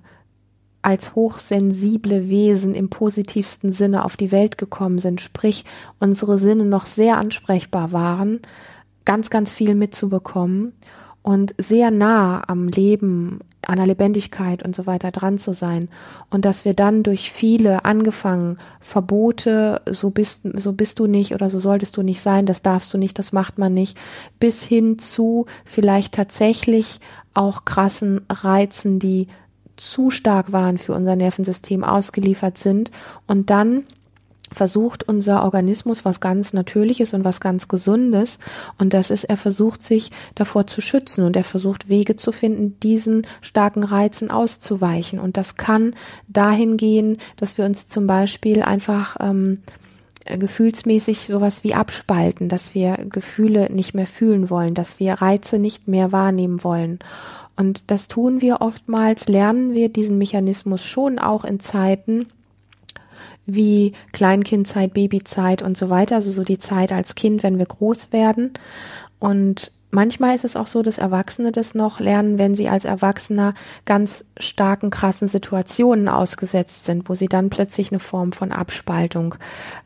als 0.82 1.16
hochsensible 1.16 2.30
Wesen 2.30 2.74
im 2.74 2.90
positivsten 2.90 3.72
Sinne 3.72 4.06
auf 4.06 4.18
die 4.18 4.32
Welt 4.32 4.58
gekommen 4.58 5.00
sind, 5.00 5.22
sprich 5.22 5.66
unsere 6.00 6.38
Sinne 6.38 6.66
noch 6.66 6.86
sehr 6.86 7.18
ansprechbar 7.18 7.92
waren, 7.92 8.40
ganz, 9.06 9.30
ganz 9.30 9.52
viel 9.54 9.76
mitzubekommen 9.76 10.74
und 11.22 11.54
sehr 11.58 11.92
nah 11.92 12.44
am 12.48 12.68
Leben, 12.68 13.40
an 13.68 13.76
der 13.76 13.88
Lebendigkeit 13.88 14.64
und 14.64 14.74
so 14.74 14.86
weiter 14.86 15.12
dran 15.12 15.38
zu 15.38 15.52
sein. 15.52 15.90
Und 16.30 16.46
dass 16.46 16.64
wir 16.64 16.74
dann 16.74 17.04
durch 17.04 17.32
viele 17.32 17.86
angefangen 17.86 18.58
Verbote, 18.80 19.82
so 19.90 20.12
bist, 20.12 20.42
so 20.56 20.72
bist 20.72 20.98
du 21.00 21.08
nicht 21.08 21.34
oder 21.34 21.50
so 21.50 21.60
solltest 21.60 21.98
du 21.98 22.04
nicht 22.04 22.22
sein, 22.22 22.46
das 22.46 22.62
darfst 22.62 22.94
du 22.94 22.98
nicht, 22.98 23.20
das 23.20 23.34
macht 23.34 23.58
man 23.58 23.74
nicht, 23.74 23.98
bis 24.40 24.64
hin 24.64 24.98
zu 24.98 25.46
vielleicht 25.66 26.14
tatsächlich 26.14 27.00
auch 27.34 27.66
krassen 27.66 28.22
Reizen, 28.30 29.00
die 29.00 29.28
zu 29.80 30.10
stark 30.10 30.52
waren 30.52 30.78
für 30.78 30.94
unser 30.94 31.16
Nervensystem 31.16 31.84
ausgeliefert 31.84 32.58
sind 32.58 32.92
und 33.28 33.50
dann 33.50 33.86
versucht 34.52 35.08
unser 35.08 35.44
Organismus 35.44 36.06
was 36.06 36.20
ganz 36.20 36.54
Natürliches 36.54 37.14
und 37.14 37.24
was 37.24 37.40
ganz 37.40 37.68
Gesundes. 37.68 38.40
Und 38.78 38.94
das 38.94 39.12
ist, 39.12 39.26
er 39.26 39.38
versucht 39.38 39.84
sich 39.84 40.12
davor 40.36 40.68
zu 40.68 40.82
schützen 40.82 41.24
und 41.24 41.36
er 41.36 41.44
versucht 41.44 41.90
Wege 41.90 42.16
zu 42.16 42.32
finden, 42.32 42.80
diesen 42.80 43.28
starken 43.42 43.84
Reizen 43.84 44.32
auszuweichen. 44.32 45.20
Und 45.20 45.38
das 45.38 45.56
kann 45.56 45.96
dahin 46.28 46.78
gehen, 46.78 47.18
dass 47.36 47.58
wir 47.58 47.66
uns 47.66 47.88
zum 47.88 48.08
Beispiel 48.08 48.64
einfach 48.64 49.18
ähm, 49.20 49.60
gefühlsmäßig 50.26 51.22
sowas 51.22 51.64
wie 51.64 51.74
abspalten, 51.74 52.50
dass 52.50 52.76
wir 52.76 52.98
Gefühle 53.10 53.72
nicht 53.72 53.94
mehr 53.94 54.08
fühlen 54.08 54.50
wollen, 54.50 54.74
dass 54.74 55.00
wir 55.00 55.14
Reize 55.14 55.58
nicht 55.58 55.88
mehr 55.88 56.12
wahrnehmen 56.12 56.64
wollen. 56.64 57.00
Und 57.60 57.84
das 57.88 58.08
tun 58.08 58.39
wir 58.39 58.62
oftmals, 58.62 59.28
lernen 59.28 59.74
wir 59.74 59.89
diesen 59.89 60.18
Mechanismus 60.18 60.86
schon 60.86 61.20
auch 61.20 61.44
in 61.44 61.60
Zeiten 61.60 62.28
wie 63.46 63.92
Kleinkindzeit, 64.13 64.94
Babyzeit 64.94 65.62
und 65.62 65.78
so 65.78 65.89
weiter, 65.89 66.16
also 66.16 66.32
so 66.32 66.46
die 66.46 66.58
Zeit 66.58 66.94
als 66.94 67.16
Kind, 67.16 67.44
wenn 67.44 67.58
wir 67.58 67.66
groß 67.66 68.13
werden. 68.13 68.54
Und 69.20 69.74
manchmal 69.92 70.38
ist 70.38 70.46
es 70.46 70.56
auch 70.56 70.68
so, 70.68 70.84
dass 70.84 71.00
Erwachsene 71.00 71.51
das 71.51 71.75
noch 71.75 72.00
lernen, 72.00 72.39
wenn 72.39 72.56
sie 72.56 72.70
als 72.70 72.86
Erwachsener 72.86 73.56
ganz 73.84 74.24
starken, 74.39 74.89
krassen 74.89 75.28
Situationen 75.28 76.08
ausgesetzt 76.08 76.86
sind, 76.86 77.10
wo 77.10 77.13
sie 77.13 77.28
dann 77.28 77.50
plötzlich 77.50 77.92
eine 77.92 78.00
Form 78.00 78.32
von 78.32 78.54
Abspaltung 78.54 79.36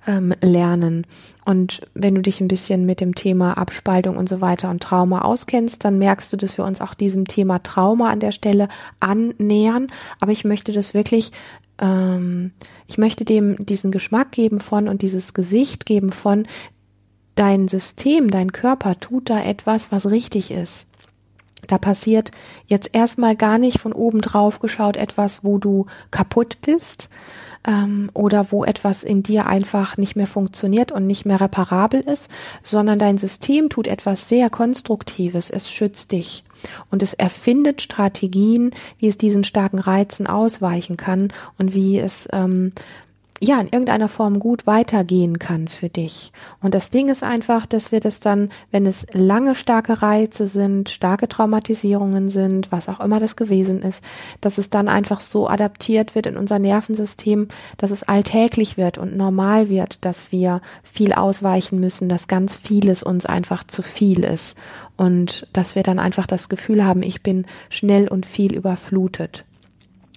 ähm, 0.06 0.36
lernen. 0.42 1.08
Und 1.46 1.82
wenn 1.94 2.16
du 2.16 2.22
dich 2.22 2.40
ein 2.40 2.48
bisschen 2.48 2.86
mit 2.86 3.02
dem 3.02 3.16
Thema 3.16 3.58
Abspaltung 3.58 4.18
und 4.18 4.30
so 4.30 4.40
weiter 4.42 4.70
und 4.70 4.82
Trauma 4.82 5.22
auskennst, 5.22 5.84
dann 5.84 6.00
merkst 6.00 6.32
du, 6.32 6.38
dass 6.38 6.58
wir 6.58 6.66
uns 6.66 6.80
auch 6.80 6.94
diesem 6.94 7.26
Thema 7.26 7.60
Trauma 7.60 8.10
an 8.10 8.20
der 8.20 8.32
Stelle 8.32 8.70
annähern. 9.00 9.88
Aber 10.20 10.32
ich 10.32 10.46
möchte 10.46 10.72
das 10.72 10.94
wirklich 10.94 11.32
ähm, 11.80 12.52
ich 12.88 12.98
möchte 12.98 13.26
dem 13.26 13.66
diesen 13.66 13.92
Geschmack 13.92 14.32
geben 14.32 14.60
von 14.60 14.88
und 14.88 15.02
dieses 15.02 15.34
Gesicht 15.34 15.86
geben 15.86 16.12
von, 16.12 16.46
dein 17.36 17.68
System, 17.68 18.30
dein 18.30 18.52
Körper 18.52 19.00
tut 19.00 19.30
da 19.30 19.44
etwas, 19.44 19.92
was 19.92 20.10
richtig 20.10 20.52
ist. 20.52 20.88
Da 21.68 21.78
passiert 21.78 22.32
jetzt 22.68 22.90
erstmal 22.94 23.36
gar 23.36 23.58
nicht 23.58 23.80
von 23.80 23.94
oben 23.94 24.22
drauf 24.22 24.60
geschaut 24.60 24.98
etwas, 24.98 25.44
wo 25.44 25.58
du 25.58 25.86
kaputt 26.12 26.58
bist 26.62 27.10
ähm, 27.68 28.10
oder 28.14 28.52
wo 28.52 28.64
etwas 28.64 29.04
in 29.04 29.24
dir 29.24 29.48
einfach 29.48 29.98
nicht 29.98 30.16
mehr 30.16 30.28
funktioniert 30.28 30.92
und 30.92 31.08
nicht 31.08 31.26
mehr 31.26 31.42
reparabel 31.42 32.02
ist, 32.02 32.30
sondern 32.62 33.00
dein 33.00 33.18
System 33.18 33.70
tut 33.70 33.88
etwas 33.88 34.30
sehr 34.30 34.50
Konstruktives. 34.50 35.50
Es 35.50 35.72
schützt 35.72 36.12
dich 36.12 36.44
und 36.90 37.04
es 37.04 37.14
erfindet 37.14 37.82
Strategien, 37.82 38.72
wie 38.98 39.08
es 39.08 39.18
diesen 39.18 39.44
starken 39.44 39.80
Reizen 39.80 40.28
ausweichen 40.28 40.98
kann 40.98 41.32
und 41.58 41.74
wie 41.74 42.00
es 42.00 42.28
ähm, 42.32 42.72
ja, 43.42 43.60
in 43.60 43.68
irgendeiner 43.68 44.08
Form 44.08 44.40
gut 44.40 44.66
weitergehen 44.68 45.40
kann 45.40 45.68
für 45.68 45.90
dich. 45.90 46.32
Und 46.62 46.74
das 46.74 46.90
Ding 46.90 47.10
ist 47.10 47.24
einfach, 47.24 47.66
dass 47.66 47.92
wir 47.92 48.00
das 48.00 48.20
dann, 48.20 48.50
wenn 48.72 48.86
es 48.86 49.06
lange 49.12 49.56
starke 49.56 50.02
Reize 50.02 50.48
sind, 50.48 50.90
starke 50.90 51.28
Traumatisierungen 51.28 52.30
sind, 52.30 52.72
was 52.72 52.88
auch 52.90 53.00
immer 53.00 53.20
das 53.20 53.36
gewesen 53.36 53.82
ist, 53.82 54.04
dass 54.40 54.58
es 54.58 54.70
dann 54.70 54.88
einfach 54.88 55.20
so 55.20 55.50
adaptiert 55.50 56.16
wird 56.16 56.26
in 56.26 56.38
unser 56.38 56.60
Nervensystem, 56.60 57.48
dass 57.78 57.92
es 57.92 58.04
alltäglich 58.04 58.78
wird 58.78 58.98
und 58.98 59.18
normal 59.18 59.70
wird, 59.70 60.04
dass 60.06 60.32
wir 60.32 60.62
viel 60.84 61.14
ausweichen 61.14 61.80
müssen, 61.80 62.10
dass 62.10 62.28
ganz 62.28 62.56
vieles 62.56 63.04
uns 63.04 63.26
einfach 63.26 63.66
zu 63.66 63.82
viel 63.82 64.24
ist 64.24 64.58
und 64.96 65.48
dass 65.54 65.76
wir 65.76 65.84
dann 65.84 66.00
einfach 66.00 66.28
das 66.28 66.50
Gefühl 66.50 66.86
haben, 66.86 67.04
ich 67.04 67.24
bin 67.24 67.46
schnell 67.70 68.08
und 68.08 68.26
viel 68.26 68.54
überflutet. 68.54 69.44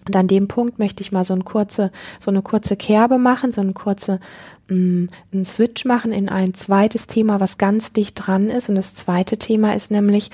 Und 0.06 0.14
an 0.16 0.28
dem 0.28 0.48
Punkt 0.48 0.78
möchte 0.78 1.02
ich 1.02 1.12
mal 1.12 1.24
so 1.24 1.34
eine 1.34 1.44
kurze, 1.44 1.90
so 2.18 2.30
eine 2.30 2.42
kurze 2.42 2.76
Kerbe 2.76 3.18
machen, 3.18 3.52
so 3.52 3.60
eine 3.60 3.72
kurze 3.72 4.20
mh, 4.68 4.76
mm, 4.76 5.08
einen 5.32 5.44
Switch 5.44 5.84
machen 5.84 6.12
in 6.12 6.28
ein 6.28 6.54
zweites 6.54 7.06
Thema, 7.06 7.40
was 7.40 7.58
ganz 7.58 7.92
dicht 7.92 8.14
dran 8.14 8.48
ist. 8.48 8.68
Und 8.68 8.76
das 8.76 8.94
zweite 8.94 9.36
Thema 9.36 9.74
ist 9.74 9.90
nämlich, 9.90 10.30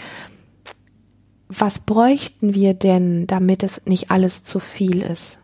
was 1.49 1.81
bräuchten 1.81 2.55
wir 2.55 2.75
denn, 2.75 3.27
damit 3.27 3.63
es 3.63 3.83
nicht 3.87 4.11
alles 4.11 4.43
zu 4.43 4.59
viel 4.59 5.03
ist? 5.03 5.39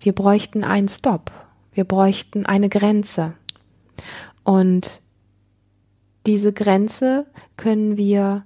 Wir 0.00 0.12
bräuchten 0.12 0.64
einen 0.64 0.88
Stop. 0.88 1.30
Wir 1.72 1.84
bräuchten 1.84 2.46
eine 2.46 2.68
Grenze. 2.68 3.34
Und 4.44 5.00
diese 6.26 6.52
Grenze 6.52 7.26
können 7.56 7.96
wir 7.96 8.44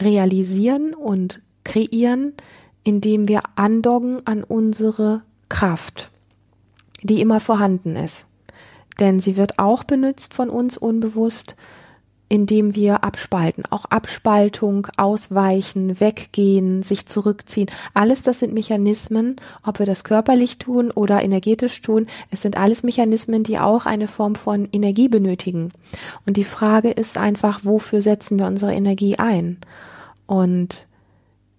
realisieren 0.00 0.94
und 0.94 1.40
kreieren, 1.64 2.34
indem 2.88 3.28
wir 3.28 3.42
andocken 3.54 4.26
an 4.26 4.42
unsere 4.42 5.20
Kraft, 5.50 6.10
die 7.02 7.20
immer 7.20 7.38
vorhanden 7.38 7.96
ist. 7.96 8.24
Denn 8.98 9.20
sie 9.20 9.36
wird 9.36 9.58
auch 9.58 9.84
benutzt 9.84 10.32
von 10.32 10.48
uns 10.48 10.78
unbewusst, 10.78 11.54
indem 12.30 12.74
wir 12.74 13.04
abspalten. 13.04 13.64
Auch 13.68 13.84
Abspaltung, 13.84 14.86
ausweichen, 14.96 16.00
weggehen, 16.00 16.82
sich 16.82 17.04
zurückziehen. 17.04 17.68
Alles 17.92 18.22
das 18.22 18.38
sind 18.38 18.54
Mechanismen, 18.54 19.36
ob 19.62 19.80
wir 19.80 19.86
das 19.86 20.02
körperlich 20.02 20.56
tun 20.56 20.90
oder 20.90 21.22
energetisch 21.22 21.82
tun. 21.82 22.06
Es 22.30 22.40
sind 22.40 22.56
alles 22.56 22.84
Mechanismen, 22.84 23.42
die 23.42 23.58
auch 23.58 23.84
eine 23.84 24.08
Form 24.08 24.34
von 24.34 24.66
Energie 24.72 25.08
benötigen. 25.08 25.72
Und 26.24 26.38
die 26.38 26.44
Frage 26.44 26.90
ist 26.90 27.18
einfach, 27.18 27.60
wofür 27.64 28.00
setzen 28.00 28.38
wir 28.38 28.46
unsere 28.46 28.72
Energie 28.72 29.18
ein? 29.18 29.58
Und 30.26 30.87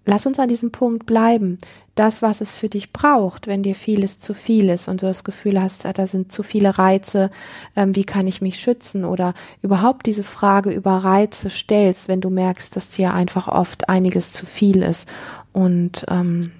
lass 0.09 0.25
uns 0.25 0.39
an 0.39 0.49
diesem 0.49 0.71
Punkt 0.71 1.05
bleiben. 1.05 1.59
Das, 1.95 2.21
was 2.21 2.41
es 2.41 2.55
für 2.55 2.69
dich 2.69 2.93
braucht, 2.93 3.47
wenn 3.47 3.61
dir 3.61 3.75
vieles 3.75 4.19
zu 4.19 4.33
viel 4.33 4.69
ist 4.69 4.87
und 4.87 5.01
du 5.01 5.05
das 5.05 5.23
Gefühl 5.23 5.61
hast, 5.61 5.85
da 5.85 6.07
sind 6.07 6.31
zu 6.31 6.43
viele 6.43 6.77
Reize, 6.77 7.29
ähm, 7.75 7.95
wie 7.95 8.05
kann 8.05 8.25
ich 8.25 8.41
mich 8.41 8.59
schützen? 8.59 9.03
Oder 9.05 9.33
überhaupt 9.61 10.05
diese 10.05 10.23
Frage 10.23 10.71
über 10.71 10.91
Reize 10.91 11.49
stellst, 11.49 12.07
wenn 12.07 12.21
du 12.21 12.29
merkst, 12.29 12.75
dass 12.75 12.89
dir 12.89 13.13
einfach 13.13 13.47
oft 13.47 13.89
einiges 13.89 14.31
zu 14.31 14.45
viel 14.45 14.81
ist. 14.81 15.07
Und 15.51 16.05
ähm, 16.09 16.51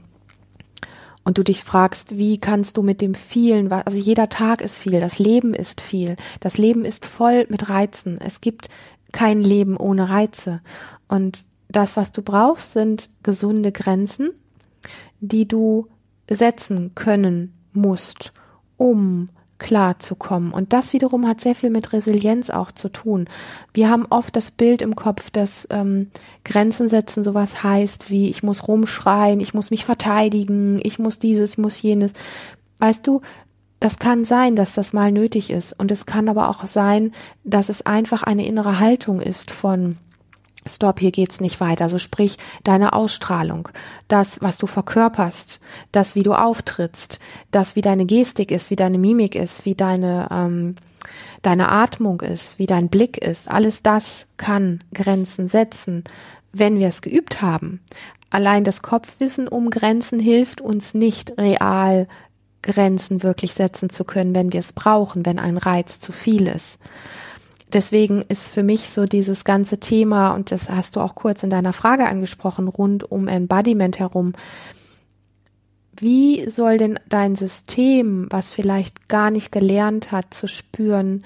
und 1.24 1.38
du 1.38 1.44
dich 1.44 1.64
fragst, 1.64 2.18
wie 2.18 2.40
kannst 2.40 2.76
du 2.78 2.82
mit 2.82 3.02
dem 3.02 3.14
vielen, 3.14 3.72
also 3.72 4.00
jeder 4.00 4.30
Tag 4.30 4.62
ist 4.62 4.78
viel, 4.78 5.00
das 5.00 5.20
Leben 5.20 5.54
ist 5.54 5.80
viel, 5.80 6.16
das 6.40 6.58
Leben 6.58 6.86
ist 6.86 7.06
voll 7.06 7.46
mit 7.50 7.70
Reizen. 7.70 8.20
Es 8.20 8.42
gibt 8.42 8.70
kein 9.12 9.44
Leben 9.44 9.78
ohne 9.78 10.10
Reize. 10.10 10.62
Und 11.08 11.46
das, 11.70 11.96
was 11.96 12.12
du 12.12 12.22
brauchst, 12.22 12.74
sind 12.74 13.10
gesunde 13.24 13.72
Grenzen, 13.72 14.32
die 15.20 15.48
du 15.48 15.88
setzen 16.30 16.94
können 16.96 17.54
musst, 17.74 18.34
um 18.78 19.28
klar 19.60 20.00
zu 20.00 20.16
kommen. 20.16 20.52
Und 20.52 20.74
das 20.74 20.94
wiederum 20.94 21.28
hat 21.28 21.42
sehr 21.42 21.54
viel 21.54 21.70
mit 21.70 21.92
Resilienz 21.92 22.50
auch 22.50 22.72
zu 22.72 22.90
tun. 22.90 23.26
Wir 23.74 23.90
haben 23.90 24.08
oft 24.10 24.36
das 24.36 24.52
Bild 24.52 24.82
im 24.82 24.96
Kopf, 24.96 25.30
dass 25.30 25.68
ähm, 25.70 26.10
Grenzen 26.46 26.90
setzen 26.90 27.24
sowas 27.24 27.62
heißt 27.62 28.10
wie 28.10 28.30
ich 28.30 28.42
muss 28.42 28.68
rumschreien, 28.68 29.42
ich 29.42 29.54
muss 29.54 29.70
mich 29.70 29.86
verteidigen, 29.86 30.80
ich 30.82 30.98
muss 30.98 31.20
dieses, 31.20 31.52
ich 31.52 31.58
muss 31.58 31.82
jenes. 31.82 32.14
Weißt 32.80 33.06
du, 33.06 33.22
das 33.82 34.00
kann 34.00 34.26
sein, 34.26 34.56
dass 34.56 34.74
das 34.74 34.94
mal 34.94 35.12
nötig 35.12 35.50
ist. 35.50 35.78
Und 35.78 35.92
es 35.92 36.06
kann 36.06 36.30
aber 36.30 36.50
auch 36.50 36.66
sein, 36.66 37.12
dass 37.44 37.70
es 37.70 37.86
einfach 37.86 38.24
eine 38.24 38.46
innere 38.46 38.80
Haltung 38.80 39.22
ist 39.22 39.52
von 39.52 39.98
Stopp, 40.70 41.00
hier 41.00 41.12
geht's 41.12 41.42
nicht 41.42 41.60
weiter. 41.60 41.86
Also 41.86 42.00
sprich, 42.00 42.38
deine 42.64 42.94
Ausstrahlung, 42.94 43.70
das, 44.08 44.42
was 44.42 44.58
du 44.58 44.68
verkörperst, 44.68 45.60
das, 45.92 46.16
wie 46.16 46.24
du 46.24 46.34
auftrittst, 46.34 47.20
das, 47.52 47.76
wie 47.76 47.82
deine 47.82 48.06
Gestik 48.06 48.52
ist, 48.52 48.70
wie 48.70 48.76
deine 48.76 48.98
Mimik 48.98 49.36
ist, 49.36 49.66
wie 49.66 49.76
deine, 49.76 50.28
ähm, 50.32 50.76
deine 51.42 51.70
Atmung 51.70 52.22
ist, 52.22 52.60
wie 52.60 52.66
dein 52.66 52.90
Blick 52.90 53.18
ist, 53.18 53.50
alles 53.50 53.84
das 53.84 54.26
kann 54.38 54.84
Grenzen 54.94 55.48
setzen, 55.48 56.04
wenn 56.52 56.80
wir 56.80 56.88
es 56.88 57.02
geübt 57.02 57.42
haben. 57.42 57.82
Allein 58.30 58.64
das 58.64 58.82
Kopfwissen 58.82 59.48
um 59.48 59.70
Grenzen 59.70 60.20
hilft 60.20 60.62
uns 60.62 60.94
nicht 60.94 61.38
real 61.38 62.08
Grenzen 62.62 63.24
wirklich 63.24 63.54
setzen 63.54 63.90
zu 63.90 64.04
können, 64.04 64.36
wenn 64.36 64.52
wir 64.52 64.60
es 64.60 64.74
brauchen, 64.74 65.26
wenn 65.26 65.40
ein 65.40 65.58
Reiz 65.58 66.00
zu 66.00 66.12
viel 66.12 66.48
ist 66.48 66.78
deswegen 67.74 68.24
ist 68.24 68.50
für 68.50 68.64
mich 68.64 68.90
so 68.90 69.06
dieses 69.06 69.44
ganze 69.44 69.80
Thema, 69.80 70.32
und 70.32 70.52
das 70.52 70.70
hast 70.70 70.96
du 70.96 71.02
auch 71.02 71.16
kurz 71.16 71.44
in 71.44 71.50
deiner 71.50 71.74
Frage 71.74 72.08
angesprochen, 72.08 72.68
rund 72.68 73.10
um 73.10 73.28
Embodiment 73.28 74.00
herum. 74.00 74.34
Wie 75.96 76.50
soll 76.50 76.78
denn 76.78 77.00
dein 77.10 77.36
System, 77.36 78.28
was 78.30 78.50
vielleicht 78.50 79.10
gar 79.10 79.32
nicht 79.32 79.52
gelernt 79.52 80.12
hat, 80.12 80.34
zu 80.34 80.48
spüren, 80.48 81.26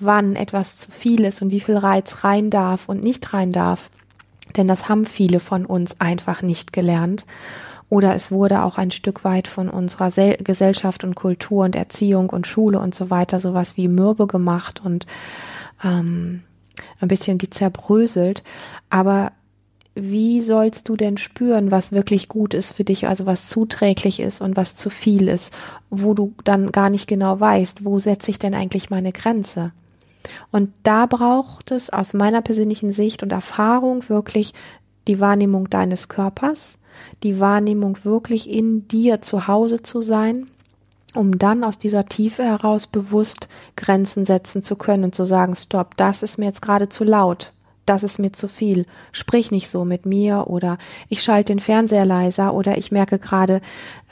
wann 0.00 0.36
etwas 0.36 0.76
zu 0.76 0.90
viel 0.90 1.24
ist 1.24 1.42
und 1.42 1.50
wie 1.50 1.60
viel 1.60 1.76
Reiz 1.76 2.24
rein 2.24 2.50
darf 2.50 2.88
und 2.88 3.02
nicht 3.02 3.32
rein 3.32 3.52
darf? 3.52 3.90
Denn 4.56 4.66
das 4.66 4.88
haben 4.88 5.06
viele 5.06 5.40
von 5.40 5.64
uns 5.66 6.00
einfach 6.00 6.42
nicht 6.42 6.72
gelernt. 6.72 7.26
Oder 7.90 8.14
es 8.14 8.30
wurde 8.30 8.62
auch 8.62 8.76
ein 8.76 8.90
Stück 8.90 9.24
weit 9.24 9.48
von 9.48 9.70
unserer 9.70 10.10
Sel 10.10 10.36
Gesellschaft 10.38 11.04
und 11.04 11.14
Kultur 11.14 11.64
und 11.64 11.74
Erziehung 11.74 12.30
und 12.30 12.46
Schule 12.46 12.78
und 12.80 12.94
so 12.94 13.08
weiter 13.10 13.40
sowas 13.40 13.76
wie 13.76 13.88
mürbe 13.88 14.26
gemacht 14.26 14.82
und 14.84 15.06
ähm, 15.82 16.42
ein 17.00 17.08
bisschen 17.08 17.40
wie 17.40 17.50
zerbröselt. 17.50 18.42
Aber 18.90 19.32
wie 19.94 20.42
sollst 20.42 20.88
du 20.88 20.96
denn 20.96 21.16
spüren, 21.16 21.70
was 21.70 21.92
wirklich 21.92 22.28
gut 22.28 22.54
ist 22.54 22.70
für 22.70 22.84
dich, 22.84 23.08
also 23.08 23.26
was 23.26 23.48
zuträglich 23.48 24.20
ist 24.20 24.40
und 24.40 24.56
was 24.56 24.76
zu 24.76 24.90
viel 24.90 25.28
ist, 25.28 25.52
wo 25.90 26.14
du 26.14 26.34
dann 26.44 26.70
gar 26.70 26.88
nicht 26.88 27.08
genau 27.08 27.40
weißt, 27.40 27.84
wo 27.84 27.98
setze 27.98 28.30
ich 28.30 28.38
denn 28.38 28.54
eigentlich 28.54 28.90
meine 28.90 29.12
Grenze? 29.12 29.72
Und 30.52 30.70
da 30.82 31.06
braucht 31.06 31.70
es 31.72 31.90
aus 31.90 32.14
meiner 32.14 32.42
persönlichen 32.42 32.92
Sicht 32.92 33.22
und 33.22 33.32
Erfahrung 33.32 34.08
wirklich 34.08 34.54
die 35.08 35.20
Wahrnehmung 35.20 35.70
deines 35.70 36.08
Körpers, 36.08 36.78
die 37.22 37.40
Wahrnehmung 37.40 37.98
wirklich 38.04 38.48
in 38.48 38.86
dir 38.88 39.20
zu 39.22 39.48
Hause 39.48 39.82
zu 39.82 40.02
sein, 40.02 40.48
um 41.18 41.36
dann 41.36 41.64
aus 41.64 41.78
dieser 41.78 42.06
Tiefe 42.06 42.44
heraus 42.44 42.86
bewusst 42.86 43.48
Grenzen 43.74 44.24
setzen 44.24 44.62
zu 44.62 44.76
können 44.76 45.02
und 45.02 45.16
zu 45.16 45.24
sagen, 45.24 45.56
stopp, 45.56 45.96
das 45.96 46.22
ist 46.22 46.38
mir 46.38 46.44
jetzt 46.46 46.62
gerade 46.62 46.88
zu 46.88 47.02
laut, 47.02 47.52
das 47.86 48.04
ist 48.04 48.20
mir 48.20 48.32
zu 48.32 48.46
viel, 48.46 48.86
sprich 49.10 49.50
nicht 49.50 49.68
so 49.68 49.84
mit 49.84 50.06
mir 50.06 50.44
oder 50.46 50.78
ich 51.08 51.24
schalte 51.24 51.52
den 51.52 51.58
Fernseher 51.58 52.06
leiser 52.06 52.54
oder 52.54 52.78
ich 52.78 52.92
merke 52.92 53.18
gerade, 53.18 53.60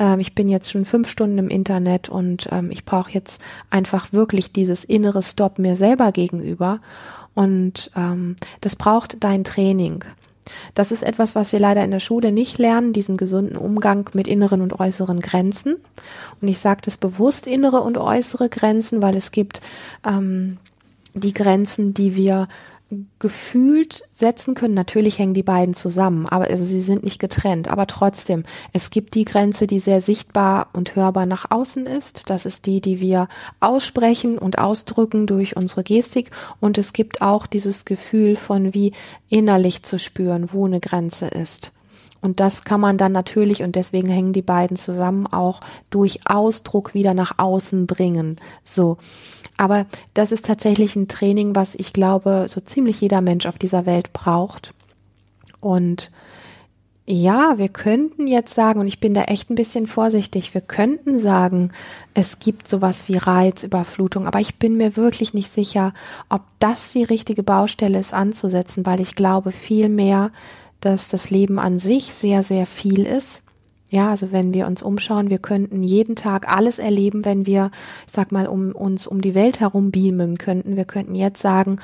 äh, 0.00 0.20
ich 0.20 0.34
bin 0.34 0.48
jetzt 0.48 0.68
schon 0.68 0.84
fünf 0.84 1.08
Stunden 1.08 1.38
im 1.38 1.48
Internet 1.48 2.08
und 2.08 2.48
ähm, 2.50 2.72
ich 2.72 2.84
brauche 2.84 3.12
jetzt 3.12 3.40
einfach 3.70 4.12
wirklich 4.12 4.50
dieses 4.50 4.82
innere 4.82 5.22
Stopp 5.22 5.60
mir 5.60 5.76
selber 5.76 6.10
gegenüber 6.10 6.80
und 7.34 7.92
ähm, 7.94 8.34
das 8.62 8.74
braucht 8.74 9.22
dein 9.22 9.44
Training. 9.44 10.02
Das 10.74 10.92
ist 10.92 11.02
etwas, 11.02 11.34
was 11.34 11.52
wir 11.52 11.58
leider 11.58 11.84
in 11.84 11.90
der 11.90 12.00
Schule 12.00 12.32
nicht 12.32 12.58
lernen, 12.58 12.92
diesen 12.92 13.16
gesunden 13.16 13.56
Umgang 13.56 14.10
mit 14.12 14.26
inneren 14.26 14.60
und 14.60 14.78
äußeren 14.78 15.20
Grenzen. 15.20 15.76
Und 16.40 16.48
ich 16.48 16.58
sage 16.58 16.82
das 16.84 16.96
bewusst 16.96 17.46
innere 17.46 17.80
und 17.80 17.98
äußere 17.98 18.48
Grenzen, 18.48 19.02
weil 19.02 19.16
es 19.16 19.30
gibt 19.30 19.60
ähm, 20.06 20.58
die 21.14 21.32
Grenzen, 21.32 21.94
die 21.94 22.14
wir 22.14 22.48
gefühlt 23.18 24.04
setzen 24.12 24.54
können. 24.54 24.74
Natürlich 24.74 25.18
hängen 25.18 25.34
die 25.34 25.42
beiden 25.42 25.74
zusammen, 25.74 26.28
aber 26.28 26.44
also 26.44 26.64
sie 26.64 26.80
sind 26.80 27.02
nicht 27.02 27.18
getrennt. 27.18 27.68
Aber 27.68 27.86
trotzdem, 27.86 28.44
es 28.72 28.90
gibt 28.90 29.14
die 29.14 29.24
Grenze, 29.24 29.66
die 29.66 29.80
sehr 29.80 30.00
sichtbar 30.00 30.68
und 30.72 30.94
hörbar 30.94 31.26
nach 31.26 31.50
außen 31.50 31.86
ist. 31.86 32.30
Das 32.30 32.46
ist 32.46 32.66
die, 32.66 32.80
die 32.80 33.00
wir 33.00 33.28
aussprechen 33.58 34.38
und 34.38 34.58
ausdrücken 34.58 35.26
durch 35.26 35.56
unsere 35.56 35.82
Gestik. 35.82 36.30
Und 36.60 36.78
es 36.78 36.92
gibt 36.92 37.22
auch 37.22 37.46
dieses 37.46 37.84
Gefühl 37.84 38.36
von 38.36 38.72
wie 38.72 38.92
innerlich 39.28 39.82
zu 39.82 39.98
spüren, 39.98 40.52
wo 40.52 40.66
eine 40.66 40.80
Grenze 40.80 41.26
ist. 41.26 41.72
Und 42.20 42.40
das 42.40 42.64
kann 42.64 42.80
man 42.80 42.98
dann 42.98 43.12
natürlich, 43.12 43.62
und 43.62 43.76
deswegen 43.76 44.08
hängen 44.08 44.32
die 44.32 44.42
beiden 44.42 44.76
zusammen, 44.76 45.26
auch 45.26 45.60
durch 45.90 46.20
Ausdruck 46.26 46.94
wieder 46.94 47.14
nach 47.14 47.38
außen 47.38 47.86
bringen. 47.86 48.36
So. 48.64 48.96
Aber 49.56 49.86
das 50.14 50.32
ist 50.32 50.44
tatsächlich 50.44 50.96
ein 50.96 51.08
Training, 51.08 51.54
was 51.54 51.74
ich 51.74 51.92
glaube, 51.92 52.46
so 52.48 52.60
ziemlich 52.60 53.00
jeder 53.00 53.20
Mensch 53.20 53.46
auf 53.46 53.58
dieser 53.58 53.86
Welt 53.86 54.12
braucht. 54.12 54.72
Und 55.60 56.10
ja, 57.08 57.56
wir 57.56 57.68
könnten 57.68 58.26
jetzt 58.26 58.52
sagen, 58.52 58.80
und 58.80 58.88
ich 58.88 58.98
bin 58.98 59.14
da 59.14 59.22
echt 59.22 59.48
ein 59.48 59.54
bisschen 59.54 59.86
vorsichtig, 59.86 60.54
wir 60.54 60.60
könnten 60.60 61.18
sagen, 61.18 61.70
es 62.14 62.40
gibt 62.40 62.66
sowas 62.66 63.04
wie 63.06 63.16
Reizüberflutung, 63.16 64.26
aber 64.26 64.40
ich 64.40 64.56
bin 64.56 64.76
mir 64.76 64.96
wirklich 64.96 65.32
nicht 65.32 65.48
sicher, 65.48 65.94
ob 66.28 66.42
das 66.58 66.92
die 66.92 67.04
richtige 67.04 67.44
Baustelle 67.44 68.00
ist 68.00 68.12
anzusetzen, 68.12 68.84
weil 68.84 69.00
ich 69.00 69.14
glaube 69.14 69.52
vielmehr, 69.52 70.32
dass 70.80 71.08
das 71.08 71.30
Leben 71.30 71.60
an 71.60 71.78
sich 71.78 72.12
sehr, 72.12 72.42
sehr 72.42 72.66
viel 72.66 73.06
ist 73.06 73.44
ja, 73.88 74.08
also 74.08 74.32
wenn 74.32 74.52
wir 74.52 74.66
uns 74.66 74.82
umschauen, 74.82 75.30
wir 75.30 75.38
könnten 75.38 75.84
jeden 75.84 76.16
Tag 76.16 76.48
alles 76.48 76.80
erleben, 76.80 77.24
wenn 77.24 77.46
wir, 77.46 77.70
ich 78.06 78.12
sag 78.12 78.32
mal, 78.32 78.48
um 78.48 78.72
uns 78.72 79.06
um 79.06 79.20
die 79.20 79.34
Welt 79.34 79.60
herum 79.60 79.92
beamen 79.92 80.38
könnten. 80.38 80.76
Wir 80.76 80.84
könnten 80.84 81.14
jetzt 81.14 81.40
sagen, 81.40 81.78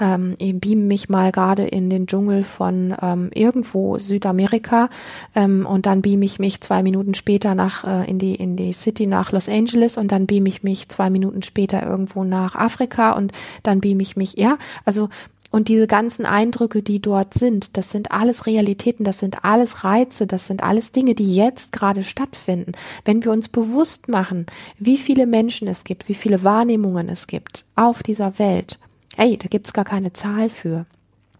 ähm, 0.00 0.34
ich 0.38 0.58
beam 0.58 0.86
mich 0.86 1.08
mal 1.08 1.32
gerade 1.32 1.66
in 1.66 1.90
den 1.90 2.06
Dschungel 2.06 2.44
von 2.44 2.94
ähm, 3.02 3.30
irgendwo 3.34 3.98
Südamerika 3.98 4.88
ähm, 5.34 5.66
und 5.66 5.86
dann 5.86 6.00
beam 6.00 6.22
ich 6.22 6.38
mich 6.38 6.60
zwei 6.60 6.84
Minuten 6.84 7.14
später 7.14 7.56
nach 7.56 7.84
äh, 7.84 8.08
in 8.08 8.20
die 8.20 8.36
in 8.36 8.54
die 8.54 8.72
City 8.72 9.06
nach 9.06 9.32
Los 9.32 9.48
Angeles 9.48 9.98
und 9.98 10.12
dann 10.12 10.26
beam 10.26 10.46
ich 10.46 10.62
mich 10.62 10.88
zwei 10.88 11.10
Minuten 11.10 11.42
später 11.42 11.84
irgendwo 11.84 12.22
nach 12.22 12.54
Afrika 12.54 13.12
und 13.12 13.32
dann 13.64 13.80
beam 13.80 13.98
ich 13.98 14.16
mich, 14.16 14.34
ja, 14.34 14.58
also 14.84 15.08
und 15.50 15.68
diese 15.68 15.86
ganzen 15.86 16.26
Eindrücke, 16.26 16.82
die 16.82 17.00
dort 17.00 17.34
sind, 17.34 17.76
das 17.76 17.90
sind 17.90 18.12
alles 18.12 18.46
Realitäten, 18.46 19.04
das 19.04 19.18
sind 19.18 19.44
alles 19.44 19.82
Reize, 19.84 20.26
das 20.26 20.46
sind 20.46 20.62
alles 20.62 20.92
Dinge, 20.92 21.14
die 21.14 21.34
jetzt 21.34 21.72
gerade 21.72 22.04
stattfinden. 22.04 22.72
Wenn 23.04 23.24
wir 23.24 23.32
uns 23.32 23.48
bewusst 23.48 24.08
machen, 24.08 24.46
wie 24.78 24.98
viele 24.98 25.26
Menschen 25.26 25.66
es 25.68 25.84
gibt, 25.84 26.08
wie 26.08 26.14
viele 26.14 26.44
Wahrnehmungen 26.44 27.08
es 27.08 27.26
gibt 27.26 27.64
auf 27.76 28.02
dieser 28.02 28.38
Welt, 28.38 28.78
hey, 29.16 29.38
da 29.38 29.48
gibt's 29.48 29.72
gar 29.72 29.84
keine 29.84 30.12
Zahl 30.12 30.50
für. 30.50 30.86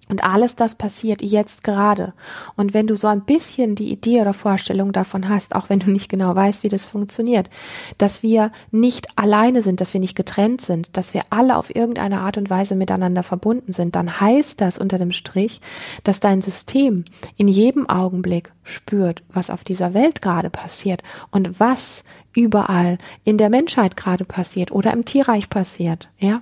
Und 0.08 0.24
alles 0.24 0.56
das 0.56 0.74
passiert 0.74 1.22
jetzt 1.22 1.64
gerade. 1.64 2.14
Und 2.56 2.74
wenn 2.74 2.86
du 2.86 2.96
so 2.96 3.08
ein 3.08 3.22
bisschen 3.22 3.74
die 3.74 3.90
Idee 3.90 4.20
oder 4.20 4.32
Vorstellung 4.32 4.92
davon 4.92 5.28
hast, 5.28 5.54
auch 5.54 5.68
wenn 5.68 5.80
du 5.80 5.90
nicht 5.90 6.08
genau 6.08 6.34
weißt, 6.34 6.62
wie 6.62 6.68
das 6.68 6.84
funktioniert, 6.84 7.50
dass 7.98 8.22
wir 8.22 8.50
nicht 8.70 9.06
alleine 9.16 9.62
sind, 9.62 9.80
dass 9.80 9.92
wir 9.92 10.00
nicht 10.00 10.16
getrennt 10.16 10.60
sind, 10.60 10.96
dass 10.96 11.14
wir 11.14 11.22
alle 11.30 11.56
auf 11.56 11.74
irgendeine 11.74 12.20
Art 12.20 12.38
und 12.38 12.50
Weise 12.50 12.74
miteinander 12.74 13.22
verbunden 13.22 13.72
sind, 13.72 13.94
dann 13.96 14.20
heißt 14.20 14.60
das 14.60 14.78
unter 14.78 14.98
dem 14.98 15.12
Strich, 15.12 15.60
dass 16.04 16.20
dein 16.20 16.40
System 16.40 17.04
in 17.36 17.48
jedem 17.48 17.88
Augenblick 17.88 18.52
spürt, 18.62 19.22
was 19.28 19.50
auf 19.50 19.64
dieser 19.64 19.94
Welt 19.94 20.22
gerade 20.22 20.50
passiert 20.50 21.02
und 21.30 21.60
was 21.60 22.04
überall 22.34 22.98
in 23.24 23.38
der 23.38 23.50
Menschheit 23.50 23.96
gerade 23.96 24.24
passiert 24.24 24.70
oder 24.70 24.92
im 24.92 25.04
Tierreich 25.04 25.50
passiert, 25.50 26.08
ja? 26.18 26.40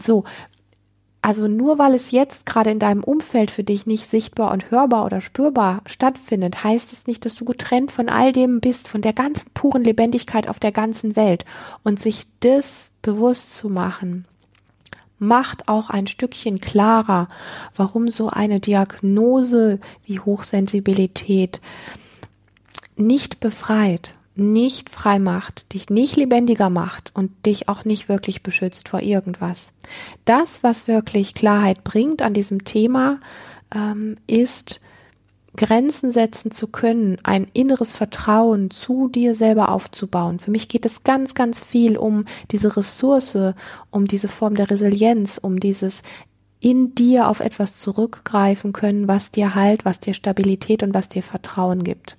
So, 0.00 0.24
also 1.22 1.48
nur 1.48 1.78
weil 1.78 1.94
es 1.94 2.12
jetzt 2.12 2.46
gerade 2.46 2.70
in 2.70 2.78
deinem 2.78 3.04
Umfeld 3.04 3.50
für 3.50 3.62
dich 3.62 3.84
nicht 3.84 4.10
sichtbar 4.10 4.52
und 4.52 4.70
hörbar 4.70 5.04
oder 5.04 5.20
spürbar 5.20 5.82
stattfindet, 5.86 6.64
heißt 6.64 6.92
es 6.92 7.06
nicht, 7.06 7.26
dass 7.26 7.34
du 7.34 7.44
getrennt 7.44 7.92
von 7.92 8.08
all 8.08 8.32
dem 8.32 8.60
bist, 8.60 8.88
von 8.88 9.02
der 9.02 9.12
ganzen 9.12 9.50
puren 9.52 9.84
Lebendigkeit 9.84 10.48
auf 10.48 10.58
der 10.58 10.72
ganzen 10.72 11.16
Welt. 11.16 11.44
Und 11.82 12.00
sich 12.00 12.26
das 12.40 12.92
bewusst 13.02 13.54
zu 13.54 13.68
machen, 13.68 14.24
macht 15.18 15.68
auch 15.68 15.90
ein 15.90 16.06
Stückchen 16.06 16.60
klarer, 16.60 17.28
warum 17.76 18.08
so 18.08 18.30
eine 18.30 18.58
Diagnose 18.58 19.78
wie 20.06 20.20
Hochsensibilität 20.20 21.60
nicht 22.96 23.40
befreit 23.40 24.14
nicht 24.40 24.90
frei 24.90 25.18
macht, 25.18 25.72
dich 25.72 25.90
nicht 25.90 26.16
lebendiger 26.16 26.70
macht 26.70 27.12
und 27.14 27.30
dich 27.46 27.68
auch 27.68 27.84
nicht 27.84 28.08
wirklich 28.08 28.42
beschützt 28.42 28.88
vor 28.88 29.00
irgendwas. 29.00 29.72
Das, 30.24 30.62
was 30.62 30.88
wirklich 30.88 31.34
Klarheit 31.34 31.84
bringt 31.84 32.22
an 32.22 32.34
diesem 32.34 32.64
Thema, 32.64 33.20
ähm, 33.74 34.16
ist 34.26 34.80
Grenzen 35.56 36.12
setzen 36.12 36.52
zu 36.52 36.68
können, 36.68 37.18
ein 37.24 37.48
inneres 37.52 37.92
Vertrauen 37.92 38.70
zu 38.70 39.08
dir 39.08 39.34
selber 39.34 39.70
aufzubauen. 39.70 40.38
Für 40.38 40.50
mich 40.50 40.68
geht 40.68 40.86
es 40.86 41.02
ganz, 41.02 41.34
ganz 41.34 41.60
viel 41.62 41.96
um 41.96 42.24
diese 42.50 42.76
Ressource, 42.76 43.36
um 43.90 44.06
diese 44.06 44.28
Form 44.28 44.54
der 44.54 44.70
Resilienz, 44.70 45.38
um 45.38 45.58
dieses 45.58 46.02
in 46.60 46.94
dir 46.94 47.28
auf 47.28 47.40
etwas 47.40 47.78
zurückgreifen 47.78 48.72
können, 48.72 49.08
was 49.08 49.30
dir 49.30 49.54
Halt, 49.54 49.84
was 49.84 49.98
dir 49.98 50.14
Stabilität 50.14 50.82
und 50.82 50.94
was 50.94 51.08
dir 51.08 51.22
Vertrauen 51.22 51.82
gibt. 51.82 52.16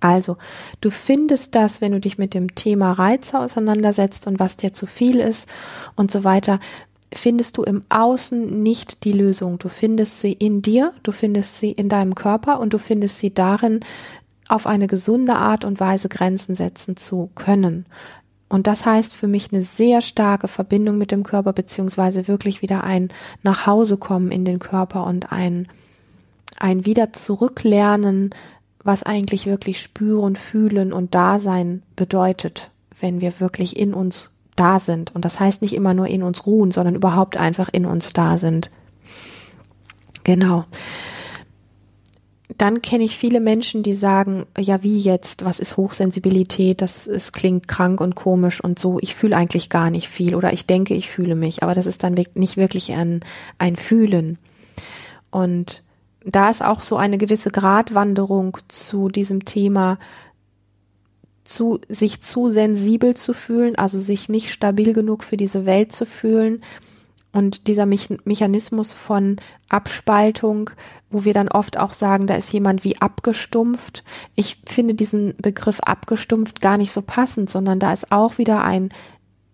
Also, 0.00 0.36
du 0.80 0.90
findest 0.90 1.54
das, 1.54 1.80
wenn 1.80 1.92
du 1.92 2.00
dich 2.00 2.18
mit 2.18 2.34
dem 2.34 2.54
Thema 2.54 2.92
Reize 2.92 3.38
auseinandersetzt 3.38 4.26
und 4.26 4.38
was 4.38 4.56
dir 4.56 4.72
zu 4.72 4.86
viel 4.86 5.18
ist 5.18 5.48
und 5.96 6.10
so 6.10 6.22
weiter, 6.22 6.60
findest 7.12 7.56
du 7.56 7.62
im 7.62 7.82
Außen 7.88 8.62
nicht 8.62 9.04
die 9.04 9.12
Lösung. 9.12 9.58
Du 9.58 9.68
findest 9.68 10.20
sie 10.20 10.32
in 10.32 10.62
dir, 10.62 10.92
du 11.02 11.12
findest 11.12 11.58
sie 11.58 11.72
in 11.72 11.88
deinem 11.88 12.14
Körper 12.14 12.60
und 12.60 12.72
du 12.74 12.78
findest 12.78 13.18
sie 13.18 13.32
darin, 13.32 13.80
auf 14.48 14.66
eine 14.66 14.86
gesunde 14.86 15.34
Art 15.34 15.64
und 15.64 15.78
Weise 15.78 16.08
Grenzen 16.08 16.54
setzen 16.54 16.96
zu 16.96 17.30
können. 17.34 17.86
Und 18.48 18.66
das 18.66 18.86
heißt 18.86 19.14
für 19.14 19.26
mich 19.26 19.52
eine 19.52 19.62
sehr 19.62 20.00
starke 20.00 20.48
Verbindung 20.48 20.96
mit 20.96 21.10
dem 21.10 21.22
Körper, 21.22 21.52
beziehungsweise 21.52 22.28
wirklich 22.28 22.62
wieder 22.62 22.82
ein 22.82 23.10
Nachhausekommen 23.42 24.30
in 24.30 24.46
den 24.46 24.58
Körper 24.58 25.04
und 25.04 25.32
ein, 25.32 25.68
ein 26.58 26.86
wieder 26.86 27.12
zurücklernen, 27.12 28.34
was 28.88 29.02
eigentlich 29.02 29.44
wirklich 29.44 29.82
spüren, 29.82 30.34
fühlen 30.34 30.94
und 30.94 31.14
Dasein 31.14 31.82
bedeutet, 31.94 32.70
wenn 32.98 33.20
wir 33.20 33.38
wirklich 33.38 33.76
in 33.76 33.92
uns 33.92 34.30
da 34.56 34.78
sind. 34.80 35.14
Und 35.14 35.26
das 35.26 35.38
heißt 35.38 35.60
nicht 35.60 35.74
immer 35.74 35.92
nur 35.92 36.06
in 36.06 36.22
uns 36.22 36.46
ruhen, 36.46 36.70
sondern 36.70 36.94
überhaupt 36.94 37.36
einfach 37.36 37.68
in 37.70 37.84
uns 37.84 38.14
da 38.14 38.38
sind. 38.38 38.70
Genau. 40.24 40.64
Dann 42.56 42.80
kenne 42.80 43.04
ich 43.04 43.18
viele 43.18 43.40
Menschen, 43.40 43.82
die 43.82 43.92
sagen, 43.92 44.46
ja, 44.56 44.82
wie 44.82 44.98
jetzt, 44.98 45.44
was 45.44 45.60
ist 45.60 45.76
Hochsensibilität? 45.76 46.80
Das 46.80 47.06
ist, 47.06 47.34
klingt 47.34 47.68
krank 47.68 48.00
und 48.00 48.14
komisch 48.14 48.64
und 48.64 48.78
so. 48.78 48.98
Ich 49.02 49.14
fühle 49.14 49.36
eigentlich 49.36 49.68
gar 49.68 49.90
nicht 49.90 50.08
viel 50.08 50.34
oder 50.34 50.54
ich 50.54 50.64
denke, 50.64 50.94
ich 50.94 51.10
fühle 51.10 51.34
mich, 51.34 51.62
aber 51.62 51.74
das 51.74 51.84
ist 51.84 52.02
dann 52.04 52.14
nicht 52.14 52.56
wirklich 52.56 52.92
ein, 52.92 53.20
ein 53.58 53.76
Fühlen. 53.76 54.38
Und 55.30 55.82
da 56.24 56.50
ist 56.50 56.62
auch 56.64 56.82
so 56.82 56.96
eine 56.96 57.18
gewisse 57.18 57.50
Gratwanderung 57.50 58.58
zu 58.68 59.08
diesem 59.08 59.44
Thema, 59.44 59.98
zu, 61.44 61.80
sich 61.88 62.20
zu 62.20 62.50
sensibel 62.50 63.14
zu 63.14 63.32
fühlen, 63.32 63.76
also 63.76 64.00
sich 64.00 64.28
nicht 64.28 64.52
stabil 64.52 64.92
genug 64.92 65.24
für 65.24 65.36
diese 65.36 65.64
Welt 65.64 65.92
zu 65.92 66.04
fühlen. 66.04 66.62
Und 67.32 67.66
dieser 67.66 67.86
Mechanismus 67.86 68.94
von 68.94 69.36
Abspaltung, 69.68 70.70
wo 71.10 71.24
wir 71.24 71.34
dann 71.34 71.48
oft 71.48 71.78
auch 71.78 71.92
sagen, 71.92 72.26
da 72.26 72.34
ist 72.34 72.52
jemand 72.52 72.84
wie 72.84 73.00
abgestumpft. 73.00 74.02
Ich 74.34 74.60
finde 74.66 74.94
diesen 74.94 75.34
Begriff 75.36 75.80
abgestumpft 75.80 76.60
gar 76.60 76.78
nicht 76.78 76.92
so 76.92 77.02
passend, 77.02 77.48
sondern 77.48 77.78
da 77.78 77.92
ist 77.92 78.12
auch 78.12 78.38
wieder 78.38 78.64
ein 78.64 78.90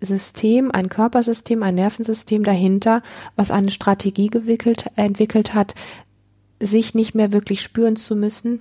System, 0.01 0.71
ein 0.71 0.89
Körpersystem, 0.89 1.63
ein 1.63 1.75
Nervensystem 1.75 2.45
dahinter, 2.45 3.03
was 3.37 3.51
eine 3.51 3.71
Strategie 3.71 4.29
gewickelt, 4.29 4.87
entwickelt 4.97 5.55
hat, 5.55 5.75
sich 6.67 6.95
nicht 6.95 7.15
mehr 7.15 7.33
wirklich 7.33 7.63
spüren 7.63 7.97
zu 7.97 8.17
müssen, 8.17 8.61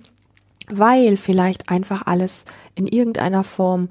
weil 0.70 1.18
vielleicht 1.18 1.70
einfach 1.70 2.06
alles 2.06 2.46
in 2.76 2.88
irgendeiner 2.88 3.44
Form 3.44 3.90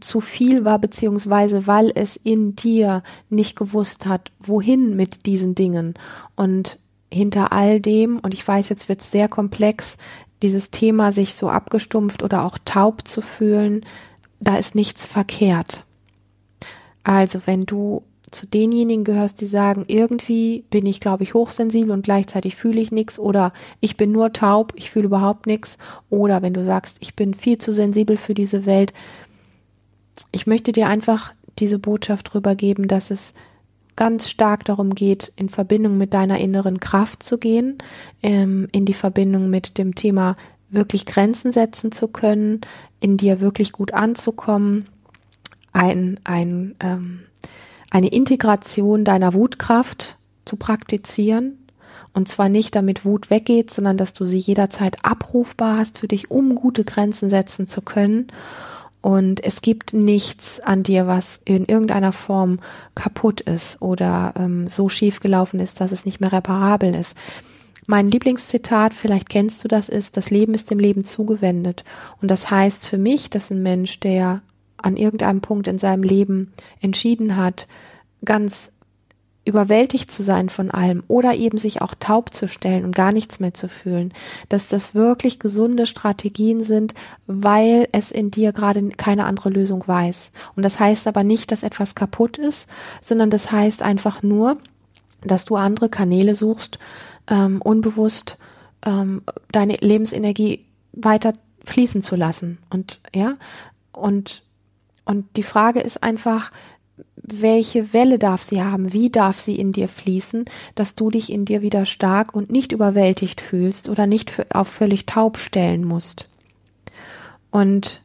zu 0.00 0.20
viel 0.20 0.64
war, 0.64 0.78
beziehungsweise 0.78 1.66
weil 1.66 1.92
es 1.94 2.16
in 2.16 2.56
dir 2.56 3.02
nicht 3.28 3.56
gewusst 3.56 4.06
hat, 4.06 4.32
wohin 4.40 4.96
mit 4.96 5.26
diesen 5.26 5.54
Dingen. 5.54 5.94
Und 6.34 6.78
hinter 7.12 7.52
all 7.52 7.80
dem, 7.80 8.18
und 8.18 8.34
ich 8.34 8.46
weiß, 8.46 8.68
jetzt 8.70 8.88
wird 8.88 9.00
es 9.00 9.10
sehr 9.10 9.28
komplex, 9.28 9.96
dieses 10.42 10.70
Thema 10.70 11.12
sich 11.12 11.34
so 11.34 11.48
abgestumpft 11.48 12.22
oder 12.22 12.44
auch 12.44 12.58
taub 12.64 13.06
zu 13.06 13.20
fühlen, 13.20 13.86
da 14.40 14.56
ist 14.56 14.74
nichts 14.74 15.06
verkehrt. 15.06 15.84
Also 17.04 17.40
wenn 17.46 17.66
du 17.66 18.02
zu 18.34 18.46
denjenigen 18.46 19.04
gehörst, 19.04 19.40
die 19.40 19.46
sagen, 19.46 19.84
irgendwie 19.88 20.64
bin 20.70 20.86
ich, 20.86 21.00
glaube 21.00 21.22
ich, 21.22 21.34
hochsensibel 21.34 21.90
und 21.90 22.02
gleichzeitig 22.02 22.56
fühle 22.56 22.80
ich 22.80 22.92
nichts 22.92 23.18
oder 23.18 23.52
ich 23.80 23.96
bin 23.96 24.12
nur 24.12 24.32
taub, 24.32 24.72
ich 24.76 24.90
fühle 24.90 25.06
überhaupt 25.06 25.46
nichts 25.46 25.78
oder 26.10 26.42
wenn 26.42 26.54
du 26.54 26.64
sagst, 26.64 26.98
ich 27.00 27.14
bin 27.14 27.34
viel 27.34 27.58
zu 27.58 27.72
sensibel 27.72 28.16
für 28.16 28.34
diese 28.34 28.66
Welt, 28.66 28.92
ich 30.32 30.46
möchte 30.46 30.72
dir 30.72 30.88
einfach 30.88 31.32
diese 31.58 31.78
Botschaft 31.78 32.32
drüber 32.32 32.54
geben, 32.54 32.88
dass 32.88 33.10
es 33.10 33.34
ganz 33.96 34.28
stark 34.28 34.64
darum 34.64 34.94
geht, 34.94 35.32
in 35.36 35.48
Verbindung 35.48 35.96
mit 35.98 36.14
deiner 36.14 36.38
inneren 36.38 36.80
Kraft 36.80 37.22
zu 37.22 37.38
gehen, 37.38 37.78
ähm, 38.22 38.68
in 38.72 38.84
die 38.84 38.94
Verbindung 38.94 39.50
mit 39.50 39.78
dem 39.78 39.94
Thema 39.94 40.36
wirklich 40.70 41.06
Grenzen 41.06 41.52
setzen 41.52 41.92
zu 41.92 42.08
können, 42.08 42.62
in 43.00 43.16
dir 43.16 43.40
wirklich 43.40 43.72
gut 43.72 43.92
anzukommen, 43.92 44.88
ein, 45.72 46.18
ein 46.24 46.74
ähm, 46.80 47.20
eine 47.94 48.08
Integration 48.08 49.04
deiner 49.04 49.34
Wutkraft 49.34 50.16
zu 50.44 50.56
praktizieren. 50.56 51.58
Und 52.12 52.28
zwar 52.28 52.48
nicht, 52.48 52.74
damit 52.74 53.04
Wut 53.04 53.30
weggeht, 53.30 53.72
sondern 53.72 53.96
dass 53.96 54.14
du 54.14 54.24
sie 54.24 54.38
jederzeit 54.38 54.96
abrufbar 55.04 55.78
hast 55.78 55.98
für 55.98 56.08
dich, 56.08 56.28
um 56.28 56.56
gute 56.56 56.82
Grenzen 56.82 57.30
setzen 57.30 57.68
zu 57.68 57.82
können. 57.82 58.26
Und 59.00 59.44
es 59.44 59.62
gibt 59.62 59.92
nichts 59.92 60.58
an 60.58 60.82
dir, 60.82 61.06
was 61.06 61.40
in 61.44 61.66
irgendeiner 61.66 62.10
Form 62.10 62.58
kaputt 62.96 63.42
ist 63.42 63.80
oder 63.80 64.34
ähm, 64.36 64.66
so 64.66 64.88
schief 64.88 65.20
gelaufen 65.20 65.60
ist, 65.60 65.80
dass 65.80 65.92
es 65.92 66.04
nicht 66.04 66.20
mehr 66.20 66.32
reparabel 66.32 66.96
ist. 66.96 67.16
Mein 67.86 68.10
Lieblingszitat, 68.10 68.92
vielleicht 68.92 69.28
kennst 69.28 69.62
du 69.62 69.68
das, 69.68 69.88
ist, 69.88 70.16
das 70.16 70.30
Leben 70.30 70.54
ist 70.54 70.68
dem 70.68 70.80
Leben 70.80 71.04
zugewendet. 71.04 71.84
Und 72.20 72.28
das 72.28 72.50
heißt 72.50 72.88
für 72.88 72.98
mich, 72.98 73.30
dass 73.30 73.50
ein 73.50 73.62
Mensch, 73.62 74.00
der 74.00 74.42
an 74.84 74.98
irgendeinem 74.98 75.40
Punkt 75.40 75.66
in 75.66 75.78
seinem 75.78 76.02
Leben 76.02 76.52
entschieden 76.80 77.36
hat, 77.36 77.66
ganz 78.24 78.70
überwältigt 79.46 80.10
zu 80.10 80.22
sein 80.22 80.48
von 80.48 80.70
allem 80.70 81.02
oder 81.08 81.34
eben 81.34 81.58
sich 81.58 81.82
auch 81.82 81.94
taub 81.98 82.32
zu 82.32 82.48
stellen 82.48 82.84
und 82.84 82.94
gar 82.94 83.12
nichts 83.12 83.40
mehr 83.40 83.52
zu 83.52 83.68
fühlen, 83.68 84.12
dass 84.48 84.68
das 84.68 84.94
wirklich 84.94 85.38
gesunde 85.38 85.86
Strategien 85.86 86.64
sind, 86.64 86.94
weil 87.26 87.88
es 87.92 88.10
in 88.10 88.30
dir 88.30 88.52
gerade 88.52 88.88
keine 88.90 89.24
andere 89.24 89.50
Lösung 89.50 89.82
weiß. 89.86 90.32
Und 90.54 90.62
das 90.62 90.80
heißt 90.80 91.06
aber 91.06 91.24
nicht, 91.24 91.50
dass 91.50 91.62
etwas 91.62 91.94
kaputt 91.94 92.38
ist, 92.38 92.68
sondern 93.02 93.30
das 93.30 93.52
heißt 93.52 93.82
einfach 93.82 94.22
nur, 94.22 94.58
dass 95.22 95.44
du 95.44 95.56
andere 95.56 95.88
Kanäle 95.88 96.34
suchst, 96.34 96.78
ähm, 97.28 97.60
unbewusst 97.62 98.38
ähm, 98.84 99.22
deine 99.50 99.76
Lebensenergie 99.76 100.64
weiter 100.92 101.32
fließen 101.64 102.02
zu 102.02 102.16
lassen. 102.16 102.58
Und 102.70 103.00
ja, 103.14 103.34
und 103.92 104.43
und 105.04 105.36
die 105.36 105.42
Frage 105.42 105.80
ist 105.80 106.02
einfach, 106.02 106.50
welche 107.16 107.92
Welle 107.92 108.18
darf 108.18 108.42
sie 108.42 108.62
haben, 108.62 108.92
wie 108.92 109.10
darf 109.10 109.38
sie 109.38 109.58
in 109.58 109.72
dir 109.72 109.88
fließen, 109.88 110.44
dass 110.74 110.94
du 110.94 111.10
dich 111.10 111.32
in 111.32 111.44
dir 111.44 111.62
wieder 111.62 111.86
stark 111.86 112.34
und 112.34 112.50
nicht 112.50 112.72
überwältigt 112.72 113.40
fühlst 113.40 113.88
oder 113.88 114.06
nicht 114.06 114.46
auf 114.54 114.68
völlig 114.68 115.06
taub 115.06 115.38
stellen 115.38 115.84
musst. 115.84 116.28
Und 117.50 118.03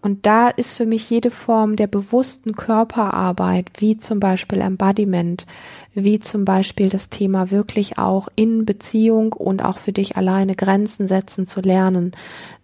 und 0.00 0.26
da 0.26 0.48
ist 0.48 0.74
für 0.74 0.86
mich 0.86 1.10
jede 1.10 1.30
Form 1.30 1.74
der 1.74 1.88
bewussten 1.88 2.54
Körperarbeit, 2.54 3.70
wie 3.78 3.96
zum 3.98 4.20
Beispiel 4.20 4.60
Embodiment, 4.60 5.44
wie 5.92 6.20
zum 6.20 6.44
Beispiel 6.44 6.88
das 6.88 7.08
Thema 7.08 7.50
wirklich 7.50 7.98
auch 7.98 8.28
in 8.36 8.64
Beziehung 8.64 9.32
und 9.32 9.64
auch 9.64 9.78
für 9.78 9.92
dich 9.92 10.16
alleine 10.16 10.54
Grenzen 10.54 11.08
setzen 11.08 11.46
zu 11.46 11.60
lernen, 11.60 12.12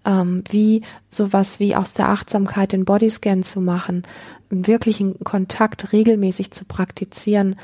ähm, 0.05 0.45
wie 0.49 0.83
sowas 1.11 1.59
wie 1.59 1.75
aus 1.75 1.95
der 1.95 2.09
Achtsamkeit 2.11 2.71
den 2.71 2.85
Bodyscan 2.85 3.43
zu 3.43 3.61
machen, 3.61 4.05
wirklichen 4.51 5.19
Kontakt 5.25 5.93
regelmäßig 5.93 6.53
zu 6.53 6.65
praktizieren, 6.65 7.57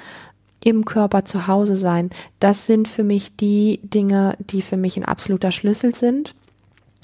im 0.64 0.84
Körper 0.84 1.24
zu 1.24 1.46
Hause 1.46 1.76
sein. 1.76 2.10
Das 2.40 2.66
sind 2.66 2.88
für 2.88 3.04
mich 3.04 3.36
die 3.36 3.80
Dinge, 3.84 4.36
die 4.40 4.62
für 4.62 4.76
mich 4.76 4.96
ein 4.96 5.04
absoluter 5.04 5.52
Schlüssel 5.52 5.94
sind 5.94 6.34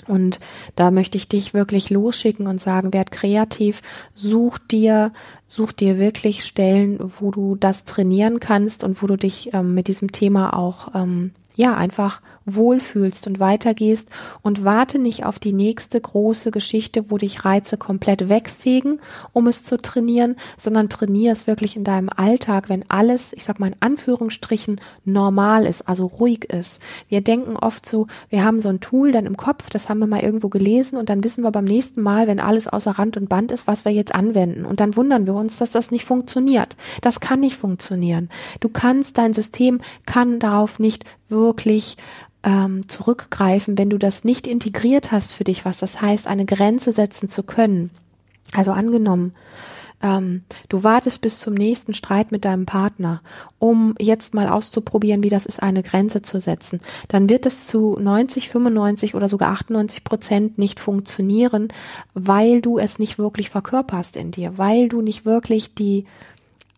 und 0.07 0.41
da 0.75 0.91
möchte 0.91 1.17
ich 1.17 1.29
dich 1.29 1.55
wirklich 1.55 1.91
losschicken 1.91 2.47
und 2.47 2.61
sagen, 2.61 2.93
werd 2.93 3.11
kreativ, 3.11 3.83
such 4.15 4.59
dir, 4.59 5.13
such 5.49 5.73
dir 5.73 5.99
wirklich 5.99 6.45
Stellen, 6.45 6.99
wo 7.01 7.31
du 7.31 7.57
das 7.57 7.85
trainieren 7.85 8.41
kannst 8.41 8.85
und 8.85 9.03
wo 9.03 9.07
du 9.07 9.17
dich 9.17 9.51
ähm, 9.53 9.75
mit 9.75 9.89
diesem 9.89 10.13
Thema 10.13 10.57
auch, 10.57 10.95
ähm, 10.95 11.33
ja, 11.57 11.75
einfach 11.75 12.21
wohlfühlst 12.47 13.27
und 13.27 13.41
weitergehst 13.41 14.09
und 14.41 14.65
warte 14.65 14.99
nicht 14.99 15.25
auf 15.25 15.39
die 15.39 15.53
nächste 15.53 16.01
große 16.01 16.53
Geschichte, 16.53 17.11
wo 17.11 17.19
dich 17.19 17.45
Reize 17.45 17.77
komplett 17.77 18.29
wegfegen, 18.29 19.01
um 19.33 19.49
es 19.49 19.65
zu 19.65 19.77
trainieren, 19.77 20.37
sondern 20.57 20.89
trainier 20.89 21.33
es 21.33 21.47
wirklich 21.47 21.77
in 21.77 21.85
deinem 21.85 22.09
Alltag, 22.09 22.69
wenn 22.69 22.89
alles, 22.89 23.33
ich 23.33 23.45
sag 23.45 23.59
mal 23.59 23.69
in 23.69 23.77
Anführungsstrichen, 23.81 24.81
normal 25.05 25.67
ist, 25.67 25.89
also 25.89 26.07
ruhig 26.07 26.45
ist. 26.45 26.81
Wir 27.09 27.21
denken 27.21 27.57
oft 27.57 27.85
so, 27.85 28.07
wir 28.31 28.45
haben 28.45 28.63
so 28.63 28.69
ein 28.69 28.81
Tool 28.81 29.11
dann 29.11 29.27
im 29.27 29.37
Kopf, 29.37 29.69
das 29.69 29.89
haben 29.89 29.99
wir 29.99 30.07
mal 30.07 30.23
irgendwo 30.23 30.49
gelesen 30.49 30.97
und 30.97 31.09
dann 31.09 31.25
wissen 31.25 31.43
wir 31.43 31.51
beim 31.51 31.65
nächsten 31.65 32.01
Mal, 32.01 32.29
wenn 32.29 32.39
alles 32.39 32.69
außer 32.69 32.93
Rand 32.93 33.17
und 33.17 33.29
Band 33.29 33.51
ist, 33.51 33.67
was 33.67 33.85
wir 33.85 33.93
jetzt 33.93 34.15
anwenden. 34.15 34.65
Und 34.65 34.79
dann 34.79 34.97
wundern 34.97 35.27
wir 35.27 35.35
uns, 35.35 35.57
dass 35.57 35.73
das 35.73 35.91
nicht 35.91 36.05
funktioniert. 36.05 36.77
Das 37.01 37.19
kann 37.19 37.41
nicht 37.41 37.57
funktionieren. 37.57 38.31
Du 38.61 38.69
kannst, 38.69 39.19
dein 39.19 39.33
System 39.33 39.81
kann 40.07 40.39
darauf 40.39 40.79
nicht 40.79 41.05
wirklich 41.47 41.97
ähm, 42.43 42.89
zurückgreifen, 42.89 43.79
wenn 43.79 43.91
du 43.91 43.99
das 43.99 44.25
nicht 44.25 44.47
integriert 44.49 45.13
hast 45.13 45.33
für 45.33 45.45
dich, 45.45 45.65
was 45.65 45.79
das 45.79 46.01
heißt, 46.03 46.27
eine 46.27 46.45
Grenze 46.45 46.93
setzen 46.93 47.29
zu 47.29 47.45
können. 47.45 47.91
Also 48.53 48.73
angenommen, 48.73 49.33
ähm, 50.03 50.43
du 50.69 50.85
wartest 50.85 51.21
bis 51.21 51.39
zum 51.39 51.55
nächsten 51.55 51.95
Streit 51.95 52.33
mit 52.33 52.45
deinem 52.45 52.67
Partner, 52.67 53.23
um 53.59 53.95
jetzt 53.99 54.35
mal 54.35 54.49
auszuprobieren, 54.49 55.23
wie 55.23 55.31
das 55.31 55.47
ist, 55.47 55.63
eine 55.63 55.83
Grenze 55.83 56.23
zu 56.23 56.39
setzen, 56.39 56.81
dann 57.09 57.29
wird 57.29 57.47
es 57.47 57.67
zu 57.67 57.97
90, 57.99 58.51
95 58.51 59.15
oder 59.15 59.29
sogar 59.29 59.51
98 59.53 60.05
Prozent 60.05 60.59
nicht 60.59 60.81
funktionieren, 60.81 61.69
weil 62.13 62.61
du 62.61 62.79
es 62.79 62.99
nicht 62.99 63.19
wirklich 63.19 63.49
verkörperst 63.49 64.17
in 64.17 64.33
dir, 64.33 64.59
weil 64.59 64.89
du 64.89 65.01
nicht 65.01 65.25
wirklich 65.25 65.75
die 65.75 66.05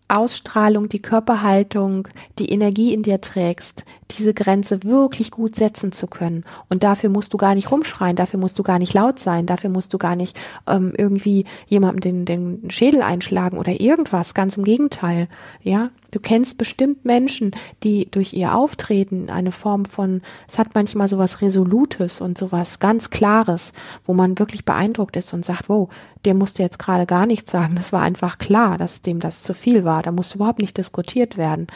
Ausstrahlung, 0.07 0.89
die 0.89 1.03
Körperhaltung, 1.03 2.09
die 2.39 2.51
Energie 2.51 2.95
in 2.95 3.03
dir 3.03 3.21
trägst, 3.21 3.85
diese 4.11 4.33
Grenze 4.33 4.85
wirklich 4.85 5.31
gut 5.31 5.57
setzen 5.57 5.93
zu 5.93 6.07
können. 6.07 6.45
Und 6.69 6.83
dafür 6.83 7.11
musst 7.11 7.33
du 7.35 7.37
gar 7.37 7.55
nicht 7.55 7.71
rumschreien, 7.71 8.17
dafür 8.17 8.41
musst 8.41 8.59
du 8.59 8.63
gar 8.63 8.79
nicht 8.79 8.95
laut 8.95 9.19
sein, 9.19 9.47
dafür 9.47 9.71
musst 9.71 9.93
du 9.93 9.99
gar 9.99 10.17
nicht 10.17 10.39
ähm, 10.67 10.95
irgendwie 10.97 11.45
jemandem 11.67 12.25
den, 12.25 12.61
den 12.61 12.71
Schädel 12.71 13.03
einschlagen 13.03 13.59
oder 13.59 13.81
irgendwas. 13.81 14.35
Ganz 14.35 14.57
im 14.57 14.65
Gegenteil. 14.65 15.29
Ja, 15.63 15.91
du 16.13 16.21
kennst 16.21 16.59
bestimmt 16.59 17.05
Menschen, 17.05 17.53
die 17.83 18.11
durch 18.11 18.33
ihr 18.33 18.55
Auftreten 18.55 19.31
eine 19.31 19.53
Form 19.53 19.85
von, 19.85 20.23
es 20.49 20.59
hat 20.59 20.75
manchmal 20.75 21.09
sowas 21.09 21.43
Resolutes 21.43 22.21
und 22.21 22.39
sowas 22.39 22.79
ganz 22.79 23.11
Klares, 23.11 23.73
wo 24.05 24.15
man 24.15 24.39
wirklich 24.39 24.65
beeindruckt 24.65 25.17
ist 25.17 25.33
und 25.35 25.45
sagt, 25.45 25.69
wow, 25.69 25.89
der 26.25 26.35
musste 26.35 26.63
jetzt 26.63 26.79
gerade 26.79 27.07
gar 27.07 27.27
nichts 27.27 27.53
sagen. 27.53 27.77
Das 27.77 27.93
war 27.93 28.03
einfach 28.03 28.39
klar, 28.39 28.79
dass 28.79 29.03
dem 29.03 29.21
das 29.21 29.43
zu 29.43 29.55
viel 29.55 29.85
war. 29.85 30.03
Da 30.03 30.13
musste 30.13 30.37
überhaupt 30.37 30.59
nicht 30.59 30.77
diskutiert 30.77 31.37
werden. 31.37 31.67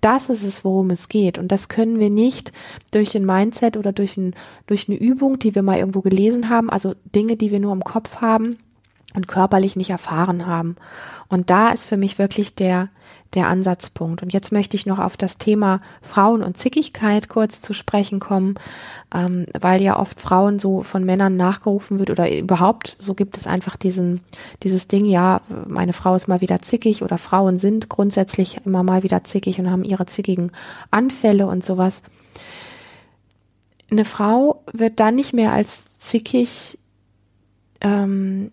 Das 0.00 0.28
ist 0.28 0.42
es, 0.42 0.64
worum 0.64 0.90
es 0.90 1.08
geht. 1.08 1.38
Und 1.38 1.48
das 1.48 1.68
können 1.68 1.79
wir 1.84 2.10
nicht 2.10 2.52
durch 2.90 3.16
ein 3.16 3.24
Mindset 3.24 3.76
oder 3.76 3.92
durch, 3.92 4.16
ein, 4.16 4.34
durch 4.66 4.88
eine 4.88 4.98
Übung, 4.98 5.38
die 5.38 5.54
wir 5.54 5.62
mal 5.62 5.78
irgendwo 5.78 6.00
gelesen 6.00 6.48
haben, 6.48 6.70
also 6.70 6.94
Dinge, 7.14 7.36
die 7.36 7.50
wir 7.50 7.60
nur 7.60 7.72
im 7.72 7.84
Kopf 7.84 8.16
haben 8.16 8.56
und 9.14 9.28
körperlich 9.28 9.76
nicht 9.76 9.90
erfahren 9.90 10.46
haben. 10.46 10.76
Und 11.28 11.50
da 11.50 11.70
ist 11.70 11.86
für 11.86 11.96
mich 11.96 12.18
wirklich 12.18 12.54
der, 12.54 12.88
der 13.34 13.48
Ansatzpunkt. 13.48 14.22
Und 14.22 14.32
jetzt 14.32 14.50
möchte 14.50 14.76
ich 14.76 14.86
noch 14.86 14.98
auf 14.98 15.16
das 15.16 15.38
Thema 15.38 15.80
Frauen 16.02 16.42
und 16.42 16.56
Zickigkeit 16.56 17.28
kurz 17.28 17.60
zu 17.60 17.72
sprechen 17.72 18.18
kommen, 18.18 18.56
ähm, 19.14 19.46
weil 19.58 19.80
ja 19.80 19.98
oft 19.98 20.20
Frauen 20.20 20.58
so 20.58 20.82
von 20.82 21.04
Männern 21.04 21.36
nachgerufen 21.36 21.98
wird 21.98 22.10
oder 22.10 22.30
überhaupt 22.36 22.96
so 22.98 23.14
gibt 23.14 23.36
es 23.36 23.46
einfach 23.46 23.76
diesen, 23.76 24.20
dieses 24.62 24.88
Ding, 24.88 25.04
ja, 25.04 25.40
meine 25.66 25.92
Frau 25.92 26.14
ist 26.16 26.28
mal 26.28 26.40
wieder 26.40 26.62
zickig 26.62 27.02
oder 27.02 27.18
Frauen 27.18 27.58
sind 27.58 27.88
grundsätzlich 27.88 28.60
immer 28.64 28.82
mal 28.82 29.02
wieder 29.02 29.22
zickig 29.22 29.60
und 29.60 29.70
haben 29.70 29.84
ihre 29.84 30.06
zickigen 30.06 30.50
Anfälle 30.90 31.46
und 31.46 31.64
sowas. 31.64 32.02
Eine 33.90 34.04
Frau 34.04 34.62
wird 34.72 35.00
dann 35.00 35.16
nicht 35.16 35.32
mehr 35.32 35.52
als 35.52 35.98
zickig 35.98 36.78
ähm, 37.80 38.52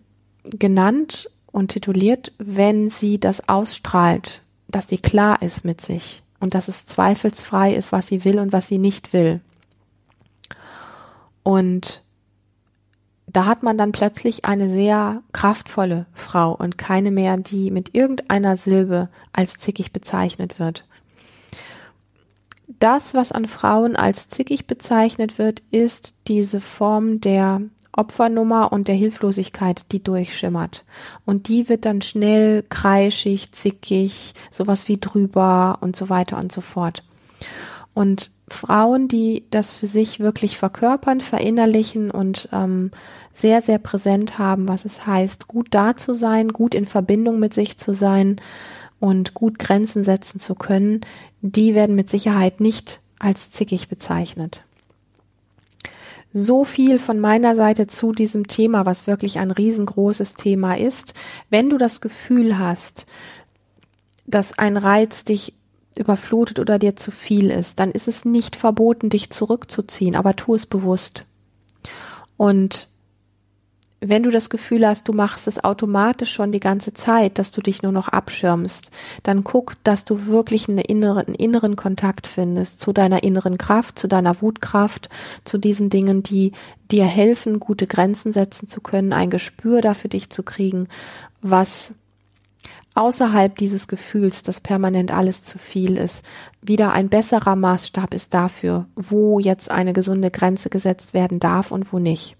genannt 0.50 1.30
und 1.52 1.68
tituliert, 1.68 2.32
wenn 2.38 2.88
sie 2.88 3.18
das 3.18 3.48
ausstrahlt, 3.48 4.42
dass 4.68 4.88
sie 4.88 4.98
klar 4.98 5.42
ist 5.42 5.64
mit 5.64 5.80
sich 5.80 6.22
und 6.40 6.54
dass 6.54 6.68
es 6.68 6.86
zweifelsfrei 6.86 7.74
ist, 7.74 7.92
was 7.92 8.06
sie 8.06 8.24
will 8.24 8.38
und 8.38 8.52
was 8.52 8.68
sie 8.68 8.78
nicht 8.78 9.12
will. 9.12 9.40
Und 11.42 12.02
da 13.26 13.46
hat 13.46 13.62
man 13.62 13.76
dann 13.76 13.92
plötzlich 13.92 14.44
eine 14.44 14.70
sehr 14.70 15.22
kraftvolle 15.32 16.06
Frau 16.12 16.54
und 16.54 16.78
keine 16.78 17.10
mehr, 17.10 17.36
die 17.36 17.70
mit 17.70 17.94
irgendeiner 17.94 18.56
Silbe 18.56 19.08
als 19.32 19.54
zickig 19.54 19.92
bezeichnet 19.92 20.58
wird. 20.58 20.86
Das, 22.80 23.14
was 23.14 23.32
an 23.32 23.46
Frauen 23.46 23.96
als 23.96 24.28
zickig 24.28 24.66
bezeichnet 24.66 25.38
wird, 25.38 25.62
ist 25.70 26.14
diese 26.26 26.60
Form 26.60 27.20
der 27.20 27.62
Opfernummer 27.98 28.72
und 28.72 28.88
der 28.88 28.94
Hilflosigkeit, 28.94 29.82
die 29.92 30.02
durchschimmert. 30.02 30.84
Und 31.26 31.48
die 31.48 31.68
wird 31.68 31.84
dann 31.84 32.00
schnell 32.00 32.64
kreischig, 32.68 33.52
zickig, 33.52 34.34
sowas 34.50 34.88
wie 34.88 34.98
drüber 34.98 35.78
und 35.80 35.96
so 35.96 36.08
weiter 36.08 36.38
und 36.38 36.52
so 36.52 36.60
fort. 36.60 37.02
Und 37.94 38.30
Frauen, 38.48 39.08
die 39.08 39.44
das 39.50 39.72
für 39.72 39.88
sich 39.88 40.20
wirklich 40.20 40.56
verkörpern, 40.56 41.20
verinnerlichen 41.20 42.10
und 42.10 42.48
ähm, 42.52 42.92
sehr, 43.34 43.62
sehr 43.62 43.78
präsent 43.78 44.38
haben, 44.38 44.68
was 44.68 44.84
es 44.84 45.06
heißt, 45.06 45.48
gut 45.48 45.68
da 45.70 45.96
zu 45.96 46.14
sein, 46.14 46.48
gut 46.48 46.74
in 46.74 46.86
Verbindung 46.86 47.38
mit 47.40 47.52
sich 47.52 47.76
zu 47.78 47.92
sein 47.92 48.36
und 49.00 49.34
gut 49.34 49.58
Grenzen 49.58 50.04
setzen 50.04 50.38
zu 50.38 50.54
können, 50.54 51.00
die 51.40 51.74
werden 51.74 51.96
mit 51.96 52.08
Sicherheit 52.08 52.60
nicht 52.60 53.00
als 53.18 53.50
zickig 53.50 53.88
bezeichnet 53.88 54.62
so 56.38 56.64
viel 56.64 56.98
von 56.98 57.20
meiner 57.20 57.56
Seite 57.56 57.86
zu 57.86 58.12
diesem 58.12 58.46
Thema, 58.46 58.86
was 58.86 59.06
wirklich 59.06 59.38
ein 59.38 59.50
riesengroßes 59.50 60.34
Thema 60.34 60.78
ist. 60.78 61.14
Wenn 61.50 61.70
du 61.70 61.78
das 61.78 62.00
Gefühl 62.00 62.58
hast, 62.58 63.06
dass 64.26 64.58
ein 64.58 64.76
Reiz 64.76 65.24
dich 65.24 65.54
überflutet 65.96 66.60
oder 66.60 66.78
dir 66.78 66.96
zu 66.96 67.10
viel 67.10 67.50
ist, 67.50 67.80
dann 67.80 67.90
ist 67.90 68.08
es 68.08 68.24
nicht 68.24 68.56
verboten, 68.56 69.10
dich 69.10 69.30
zurückzuziehen, 69.30 70.14
aber 70.14 70.36
tu 70.36 70.54
es 70.54 70.66
bewusst. 70.66 71.24
Und 72.36 72.88
wenn 74.00 74.22
du 74.22 74.30
das 74.30 74.48
Gefühl 74.48 74.86
hast, 74.86 75.08
du 75.08 75.12
machst 75.12 75.48
es 75.48 75.62
automatisch 75.62 76.32
schon 76.32 76.52
die 76.52 76.60
ganze 76.60 76.92
Zeit, 76.92 77.38
dass 77.38 77.50
du 77.50 77.60
dich 77.60 77.82
nur 77.82 77.90
noch 77.90 78.08
abschirmst, 78.08 78.92
dann 79.24 79.42
guck, 79.42 79.74
dass 79.82 80.04
du 80.04 80.26
wirklich 80.26 80.68
eine 80.68 80.82
innere, 80.82 81.26
einen 81.26 81.34
inneren 81.34 81.74
Kontakt 81.74 82.28
findest 82.28 82.80
zu 82.80 82.92
deiner 82.92 83.24
inneren 83.24 83.58
Kraft, 83.58 83.98
zu 83.98 84.06
deiner 84.06 84.40
Wutkraft, 84.40 85.08
zu 85.44 85.58
diesen 85.58 85.90
Dingen, 85.90 86.22
die 86.22 86.52
dir 86.92 87.06
helfen, 87.06 87.58
gute 87.58 87.86
Grenzen 87.86 88.32
setzen 88.32 88.68
zu 88.68 88.80
können, 88.80 89.12
ein 89.12 89.30
Gespür 89.30 89.80
dafür 89.80 90.10
dich 90.10 90.30
zu 90.30 90.44
kriegen, 90.44 90.88
was 91.42 91.92
außerhalb 92.94 93.56
dieses 93.56 93.88
Gefühls, 93.88 94.42
dass 94.42 94.60
permanent 94.60 95.12
alles 95.12 95.42
zu 95.42 95.58
viel 95.58 95.96
ist, 95.96 96.24
wieder 96.62 96.92
ein 96.92 97.08
besserer 97.08 97.56
Maßstab 97.56 98.14
ist 98.14 98.34
dafür, 98.34 98.86
wo 98.96 99.38
jetzt 99.38 99.70
eine 99.70 99.92
gesunde 99.92 100.30
Grenze 100.30 100.68
gesetzt 100.68 101.14
werden 101.14 101.38
darf 101.38 101.70
und 101.70 101.92
wo 101.92 101.98
nicht. 101.98 102.37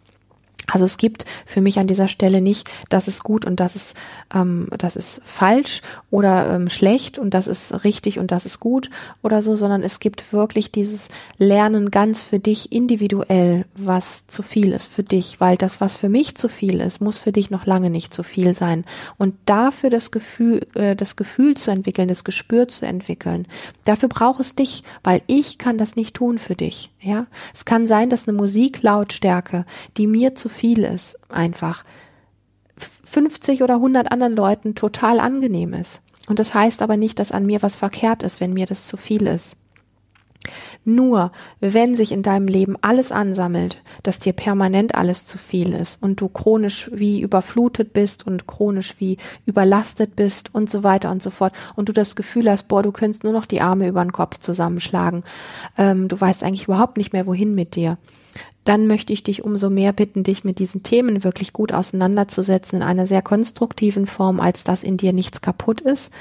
Also 0.70 0.84
es 0.84 0.98
gibt 0.98 1.24
für 1.46 1.60
mich 1.60 1.78
an 1.78 1.86
dieser 1.86 2.08
Stelle 2.08 2.40
nicht, 2.40 2.70
das 2.90 3.08
ist 3.08 3.22
gut 3.22 3.44
und 3.44 3.58
das 3.58 3.74
ist, 3.74 3.96
ähm, 4.34 4.68
das 4.76 4.96
ist 4.96 5.20
falsch 5.24 5.80
oder 6.10 6.54
ähm, 6.54 6.68
schlecht 6.68 7.18
und 7.18 7.32
das 7.32 7.46
ist 7.46 7.84
richtig 7.84 8.18
und 8.18 8.30
das 8.30 8.44
ist 8.44 8.60
gut 8.60 8.90
oder 9.22 9.40
so, 9.40 9.56
sondern 9.56 9.82
es 9.82 9.98
gibt 9.98 10.32
wirklich 10.32 10.70
dieses 10.70 11.08
Lernen 11.38 11.90
ganz 11.90 12.22
für 12.22 12.38
dich 12.38 12.70
individuell, 12.70 13.64
was 13.76 14.26
zu 14.26 14.42
viel 14.42 14.72
ist 14.72 14.86
für 14.86 15.02
dich, 15.02 15.40
weil 15.40 15.56
das, 15.56 15.80
was 15.80 15.96
für 15.96 16.10
mich 16.10 16.34
zu 16.34 16.48
viel 16.48 16.80
ist, 16.80 17.00
muss 17.00 17.18
für 17.18 17.32
dich 17.32 17.50
noch 17.50 17.64
lange 17.64 17.88
nicht 17.88 18.12
zu 18.12 18.22
viel 18.22 18.54
sein. 18.54 18.84
Und 19.16 19.34
dafür 19.46 19.88
das 19.88 20.10
Gefühl, 20.10 20.66
äh, 20.74 20.94
das 20.94 21.16
Gefühl 21.16 21.56
zu 21.56 21.70
entwickeln, 21.70 22.08
das 22.08 22.24
Gespür 22.24 22.68
zu 22.68 22.84
entwickeln, 22.84 23.46
dafür 23.84 24.10
braucht 24.10 24.40
es 24.40 24.54
dich, 24.54 24.82
weil 25.02 25.22
ich 25.26 25.56
kann 25.56 25.78
das 25.78 25.96
nicht 25.96 26.14
tun 26.14 26.38
für 26.38 26.54
dich. 26.54 26.90
Ja, 27.00 27.26
es 27.54 27.64
kann 27.64 27.86
sein, 27.86 28.10
dass 28.10 28.26
eine 28.26 28.36
Musiklautstärke, 28.36 29.64
die 29.96 30.06
mir 30.06 30.34
zu 30.34 30.48
viel 30.48 30.82
ist, 30.82 31.18
einfach 31.30 31.84
50 32.76 33.62
oder 33.62 33.74
100 33.74 34.10
anderen 34.10 34.34
Leuten 34.34 34.74
total 34.74 35.20
angenehm 35.20 35.74
ist. 35.74 36.02
Und 36.28 36.38
das 36.38 36.54
heißt 36.54 36.82
aber 36.82 36.96
nicht, 36.96 37.18
dass 37.18 37.32
an 37.32 37.46
mir 37.46 37.62
was 37.62 37.76
verkehrt 37.76 38.22
ist, 38.22 38.40
wenn 38.40 38.52
mir 38.52 38.66
das 38.66 38.86
zu 38.86 38.96
viel 38.96 39.26
ist. 39.26 39.56
Nur 40.84 41.32
wenn 41.60 41.94
sich 41.94 42.12
in 42.12 42.22
deinem 42.22 42.48
Leben 42.48 42.76
alles 42.80 43.12
ansammelt, 43.12 43.82
dass 44.02 44.18
dir 44.18 44.32
permanent 44.32 44.94
alles 44.94 45.26
zu 45.26 45.36
viel 45.36 45.74
ist 45.74 46.02
und 46.02 46.20
du 46.20 46.28
chronisch 46.28 46.90
wie 46.92 47.20
überflutet 47.20 47.92
bist 47.92 48.26
und 48.26 48.46
chronisch 48.46 48.94
wie 48.98 49.18
überlastet 49.44 50.16
bist 50.16 50.54
und 50.54 50.70
so 50.70 50.82
weiter 50.84 51.10
und 51.10 51.22
so 51.22 51.30
fort 51.30 51.52
und 51.76 51.88
du 51.88 51.92
das 51.92 52.16
Gefühl 52.16 52.50
hast, 52.50 52.68
boah, 52.68 52.82
du 52.82 52.92
könntest 52.92 53.24
nur 53.24 53.32
noch 53.32 53.46
die 53.46 53.60
Arme 53.60 53.88
über 53.88 54.02
den 54.02 54.12
Kopf 54.12 54.38
zusammenschlagen, 54.38 55.24
ähm, 55.76 56.08
du 56.08 56.18
weißt 56.18 56.42
eigentlich 56.42 56.64
überhaupt 56.64 56.96
nicht 56.96 57.12
mehr, 57.12 57.26
wohin 57.26 57.54
mit 57.54 57.74
dir, 57.74 57.98
dann 58.68 58.86
möchte 58.86 59.14
ich 59.14 59.22
dich 59.22 59.44
umso 59.44 59.70
mehr 59.70 59.94
bitten, 59.94 60.24
dich 60.24 60.44
mit 60.44 60.58
diesen 60.58 60.82
Themen 60.82 61.24
wirklich 61.24 61.54
gut 61.54 61.72
auseinanderzusetzen 61.72 62.80
in 62.80 62.86
einer 62.86 63.06
sehr 63.06 63.22
konstruktiven 63.22 64.04
Form, 64.04 64.40
als 64.40 64.62
dass 64.62 64.82
in 64.82 64.98
dir 64.98 65.14
nichts 65.14 65.40
kaputt 65.40 65.80
ist, 65.80 66.12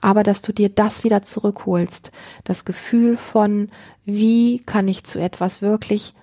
aber 0.00 0.22
dass 0.22 0.40
du 0.40 0.52
dir 0.54 0.70
das 0.70 1.04
wieder 1.04 1.20
zurückholst. 1.20 2.10
Das 2.44 2.64
Gefühl 2.64 3.16
von, 3.16 3.68
wie 4.06 4.60
kann 4.64 4.88
ich 4.88 5.04
zu 5.04 5.20
etwas 5.20 5.60
wirklich 5.60 6.14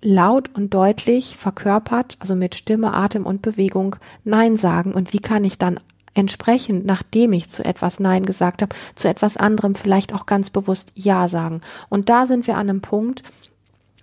laut 0.00 0.50
und 0.54 0.72
deutlich 0.72 1.36
verkörpert, 1.36 2.16
also 2.20 2.36
mit 2.36 2.54
Stimme, 2.54 2.94
Atem 2.94 3.26
und 3.26 3.42
Bewegung 3.42 3.96
Nein 4.22 4.56
sagen 4.56 4.92
und 4.92 5.12
wie 5.12 5.18
kann 5.18 5.42
ich 5.42 5.58
dann 5.58 5.80
entsprechend, 6.14 6.86
nachdem 6.86 7.32
ich 7.32 7.50
zu 7.50 7.64
etwas 7.64 7.98
Nein 7.98 8.24
gesagt 8.24 8.62
habe, 8.62 8.74
zu 8.94 9.08
etwas 9.08 9.36
anderem 9.36 9.74
vielleicht 9.74 10.14
auch 10.14 10.24
ganz 10.24 10.50
bewusst 10.50 10.92
Ja 10.94 11.26
sagen. 11.26 11.62
Und 11.88 12.08
da 12.08 12.26
sind 12.26 12.46
wir 12.46 12.54
an 12.54 12.70
einem 12.70 12.80
Punkt, 12.80 13.24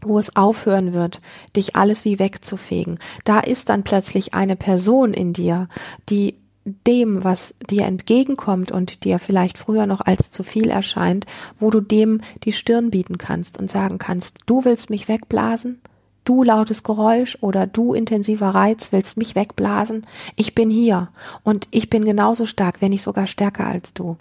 wo 0.05 0.19
es 0.19 0.35
aufhören 0.35 0.93
wird, 0.93 1.21
dich 1.55 1.75
alles 1.75 2.05
wie 2.05 2.19
wegzufegen. 2.19 2.99
Da 3.23 3.39
ist 3.39 3.69
dann 3.69 3.83
plötzlich 3.83 4.33
eine 4.33 4.55
Person 4.55 5.13
in 5.13 5.33
dir, 5.33 5.67
die 6.09 6.35
dem, 6.65 7.23
was 7.23 7.55
dir 7.69 7.85
entgegenkommt 7.85 8.71
und 8.71 9.03
dir 9.03 9.19
vielleicht 9.19 9.57
früher 9.57 9.85
noch 9.85 10.01
als 10.01 10.31
zu 10.31 10.43
viel 10.43 10.69
erscheint, 10.69 11.25
wo 11.57 11.69
du 11.69 11.81
dem 11.81 12.21
die 12.43 12.53
Stirn 12.53 12.89
bieten 12.89 13.17
kannst 13.17 13.59
und 13.59 13.69
sagen 13.69 13.97
kannst, 13.97 14.39
du 14.45 14.63
willst 14.63 14.89
mich 14.89 15.07
wegblasen? 15.07 15.81
Du 16.23 16.41
lautes 16.41 16.83
Geräusch 16.83 17.37
oder 17.41 17.67
du 17.67 17.93
intensiver 17.93 18.49
Reiz 18.49 18.93
willst 18.93 19.17
mich 19.17 19.35
wegblasen? 19.35 20.07
Ich 20.37 20.55
bin 20.55 20.69
hier 20.69 21.09
und 21.43 21.67
ich 21.71 21.89
bin 21.89 22.05
genauso 22.05 22.45
stark, 22.45 22.81
wenn 22.81 22.91
nicht 22.91 23.03
sogar 23.03 23.27
stärker 23.27 23.67
als 23.67 23.93
du. 23.93 24.15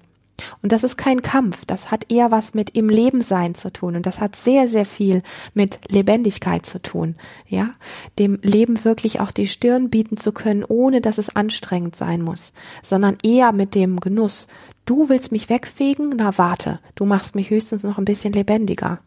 Und 0.62 0.72
das 0.72 0.84
ist 0.84 0.96
kein 0.96 1.22
Kampf, 1.22 1.64
das 1.66 1.90
hat 1.90 2.10
eher 2.10 2.30
was 2.30 2.54
mit 2.54 2.70
im 2.70 2.88
Leben 2.88 3.20
sein 3.20 3.54
zu 3.54 3.72
tun 3.72 3.96
und 3.96 4.06
das 4.06 4.20
hat 4.20 4.36
sehr, 4.36 4.68
sehr 4.68 4.84
viel 4.84 5.22
mit 5.54 5.78
Lebendigkeit 5.88 6.66
zu 6.66 6.80
tun, 6.80 7.14
ja, 7.46 7.72
dem 8.18 8.38
Leben 8.42 8.84
wirklich 8.84 9.20
auch 9.20 9.30
die 9.30 9.46
Stirn 9.46 9.90
bieten 9.90 10.16
zu 10.16 10.32
können, 10.32 10.64
ohne 10.64 11.00
dass 11.00 11.18
es 11.18 11.34
anstrengend 11.36 11.96
sein 11.96 12.22
muss, 12.22 12.52
sondern 12.82 13.18
eher 13.22 13.52
mit 13.52 13.74
dem 13.74 14.00
Genuss. 14.00 14.48
Du 14.84 15.08
willst 15.08 15.30
mich 15.30 15.48
wegfegen? 15.48 16.14
Na 16.16 16.36
warte, 16.38 16.80
du 16.96 17.04
machst 17.04 17.34
mich 17.34 17.50
höchstens 17.50 17.84
noch 17.84 17.98
ein 17.98 18.04
bisschen 18.04 18.32
lebendiger. 18.32 18.98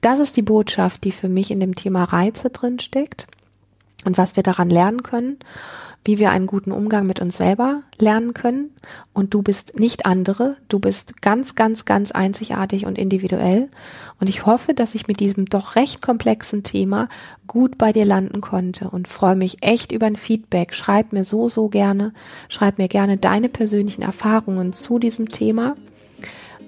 Das 0.00 0.20
ist 0.20 0.36
die 0.36 0.42
Botschaft, 0.42 1.04
die 1.04 1.12
für 1.12 1.28
mich 1.28 1.50
in 1.50 1.60
dem 1.60 1.74
Thema 1.74 2.04
Reize 2.04 2.50
drin 2.50 2.78
steckt 2.78 3.26
und 4.04 4.18
was 4.18 4.36
wir 4.36 4.42
daran 4.42 4.70
lernen 4.70 5.02
können 5.02 5.38
wie 6.06 6.20
wir 6.20 6.30
einen 6.30 6.46
guten 6.46 6.70
Umgang 6.70 7.04
mit 7.04 7.20
uns 7.20 7.36
selber 7.36 7.82
lernen 7.98 8.32
können. 8.32 8.70
Und 9.12 9.34
du 9.34 9.42
bist 9.42 9.78
nicht 9.78 10.06
andere, 10.06 10.56
du 10.68 10.78
bist 10.78 11.20
ganz, 11.20 11.56
ganz, 11.56 11.84
ganz 11.84 12.12
einzigartig 12.12 12.86
und 12.86 12.96
individuell. 12.96 13.68
Und 14.20 14.28
ich 14.28 14.46
hoffe, 14.46 14.72
dass 14.72 14.94
ich 14.94 15.08
mit 15.08 15.18
diesem 15.18 15.46
doch 15.46 15.74
recht 15.74 16.00
komplexen 16.00 16.62
Thema 16.62 17.08
gut 17.48 17.76
bei 17.76 17.92
dir 17.92 18.04
landen 18.04 18.40
konnte 18.40 18.88
und 18.88 19.08
freue 19.08 19.34
mich 19.34 19.62
echt 19.62 19.90
über 19.90 20.06
ein 20.06 20.16
Feedback. 20.16 20.74
Schreib 20.74 21.12
mir 21.12 21.24
so, 21.24 21.48
so 21.48 21.68
gerne, 21.68 22.12
schreib 22.48 22.78
mir 22.78 22.88
gerne 22.88 23.16
deine 23.16 23.48
persönlichen 23.48 24.02
Erfahrungen 24.02 24.72
zu 24.72 25.00
diesem 25.00 25.28
Thema. 25.28 25.74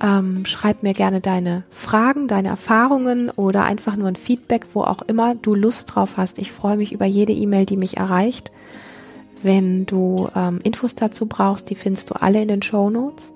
Ähm, 0.03 0.47
schreib 0.47 0.83
mir 0.83 0.95
gerne 0.95 1.21
deine 1.21 1.63
Fragen, 1.71 2.27
deine 2.27 2.49
Erfahrungen 2.49 3.31
oder 3.31 3.65
einfach 3.65 3.97
nur 3.97 4.09
ein 4.09 4.17
Feedback, 4.17 4.67
wo 4.73 4.83
auch 4.83 5.03
immer 5.03 5.37
du 5.37 5.55
Lust 5.55 5.95
drauf 5.95 6.17
hast. 6.17 6.39
Ich 6.39 6.51
freue 6.51 6.77
mich 6.77 6.93
über 6.93 7.07
jede 7.07 7.33
E-Mail, 7.33 7.67
die 7.67 7.77
mich 7.77 7.97
erreicht. 7.97 8.51
Wenn 9.43 9.87
du 9.87 10.29
ähm, 10.35 10.61
Infos 10.63 10.95
dazu 10.95 11.27
brauchst, 11.27 11.71
die 11.71 11.75
findest 11.75 12.11
du 12.11 12.15
alle 12.15 12.41
in 12.41 12.49
den 12.49 12.63
Show 12.63 12.91
Notes. 12.91 13.33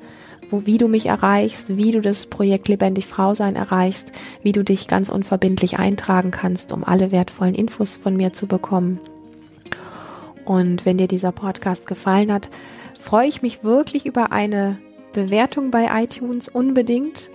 Wo, 0.51 0.67
wie 0.67 0.77
du 0.77 0.87
mich 0.87 1.07
erreichst, 1.07 1.77
wie 1.79 1.93
du 1.93 2.03
das 2.03 2.27
Projekt 2.27 2.69
Lebendig 2.69 3.07
Frau 3.07 3.35
sein 3.35 3.57
erreichst, 3.57 4.13
wie 4.43 4.53
du 4.53 4.63
dich 4.63 4.87
ganz 4.87 5.09
unverbindlich 5.09 5.79
eintragen 5.79 6.31
kannst, 6.31 6.73
um 6.73 6.85
alle 6.85 7.11
wertvollen 7.11 7.55
Infos 7.55 7.97
von 7.97 8.17
mir 8.17 8.35
zu 8.35 8.47
bekommen. 8.47 9.01
Und 10.45 10.85
wenn 10.85 10.99
dir 10.99 11.09
dieser 11.09 11.33
Podcast 11.33 11.87
gefallen 11.87 12.31
hat, 12.31 12.51
freue 13.01 13.29
ich 13.29 13.41
mich 13.41 13.65
wirklich 13.65 14.05
über 14.05 14.33
eine 14.33 14.79
Bewertung 15.13 15.71
bei 15.71 15.89
iTunes 16.03 16.49
unbedingt, 16.49 17.31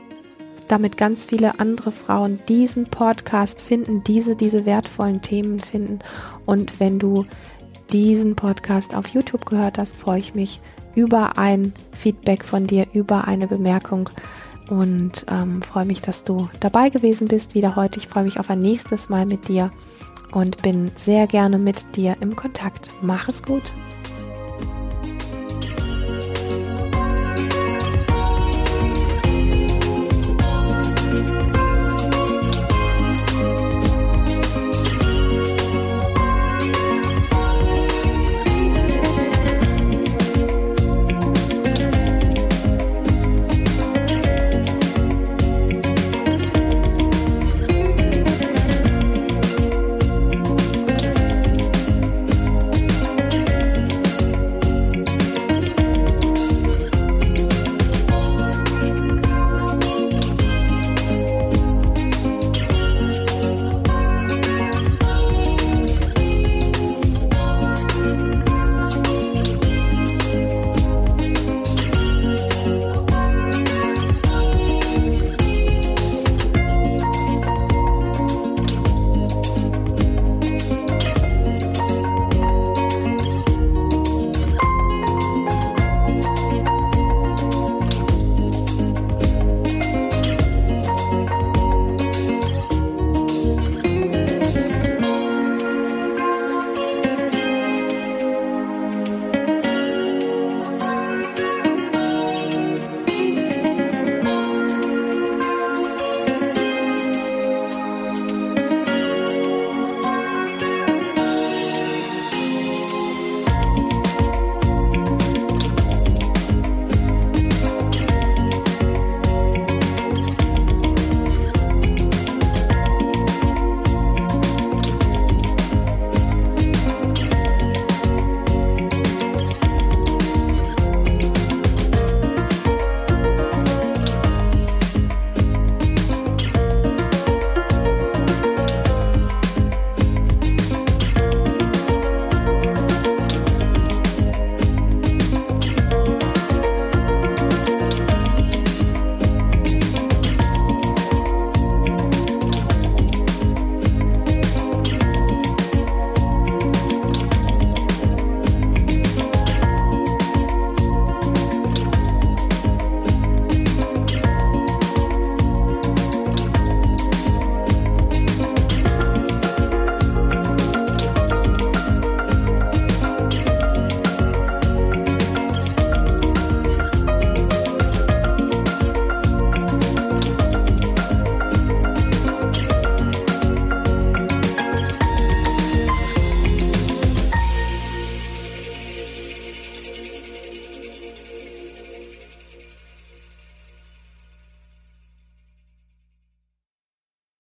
damit 0.68 0.98
ganz 0.98 1.26
viele 1.26 1.60
andere 1.60 1.92
Frauen 1.92 2.40
diesen 2.48 2.86
Podcast 2.86 3.62
finden, 3.62 4.04
diese, 4.04 4.36
diese 4.36 4.66
wertvollen 4.66 5.22
Themen 5.22 5.60
finden. 5.60 6.00
Und 6.46 6.80
wenn 6.80 7.00
du 7.00 7.26
diesen 7.92 8.36
Podcast 8.36 8.96
auf 8.96 9.08
YouTube 9.08 9.46
gehört 9.46 9.78
hast, 9.78 9.96
freue 9.96 10.20
ich 10.20 10.36
mich 10.36 10.60
über 10.96 11.38
ein 11.38 11.74
Feedback 11.92 12.44
von 12.44 12.68
dir, 12.68 12.88
über 12.94 13.28
eine 13.28 13.48
Bemerkung 13.48 14.10
und 14.70 15.26
ähm, 15.30 15.62
freue 15.62 15.86
mich, 15.86 16.02
dass 16.02 16.24
du 16.24 16.50
dabei 16.60 16.90
gewesen 16.90 17.28
bist 17.28 17.56
wieder 17.56 17.76
heute. 17.76 18.00
Ich 18.00 18.08
freue 18.08 18.24
mich 18.24 18.40
auf 18.40 18.50
ein 18.50 18.62
nächstes 18.62 19.10
Mal 19.10 19.26
mit 19.26 19.48
dir 19.48 19.72
und 20.32 20.62
bin 20.62 20.92
sehr 20.98 21.28
gerne 21.28 21.58
mit 21.58 21.96
dir 21.96 22.18
im 22.20 22.36
Kontakt. 22.36 22.90
Mach 23.02 23.30
es 23.30 23.44
gut. 23.44 23.64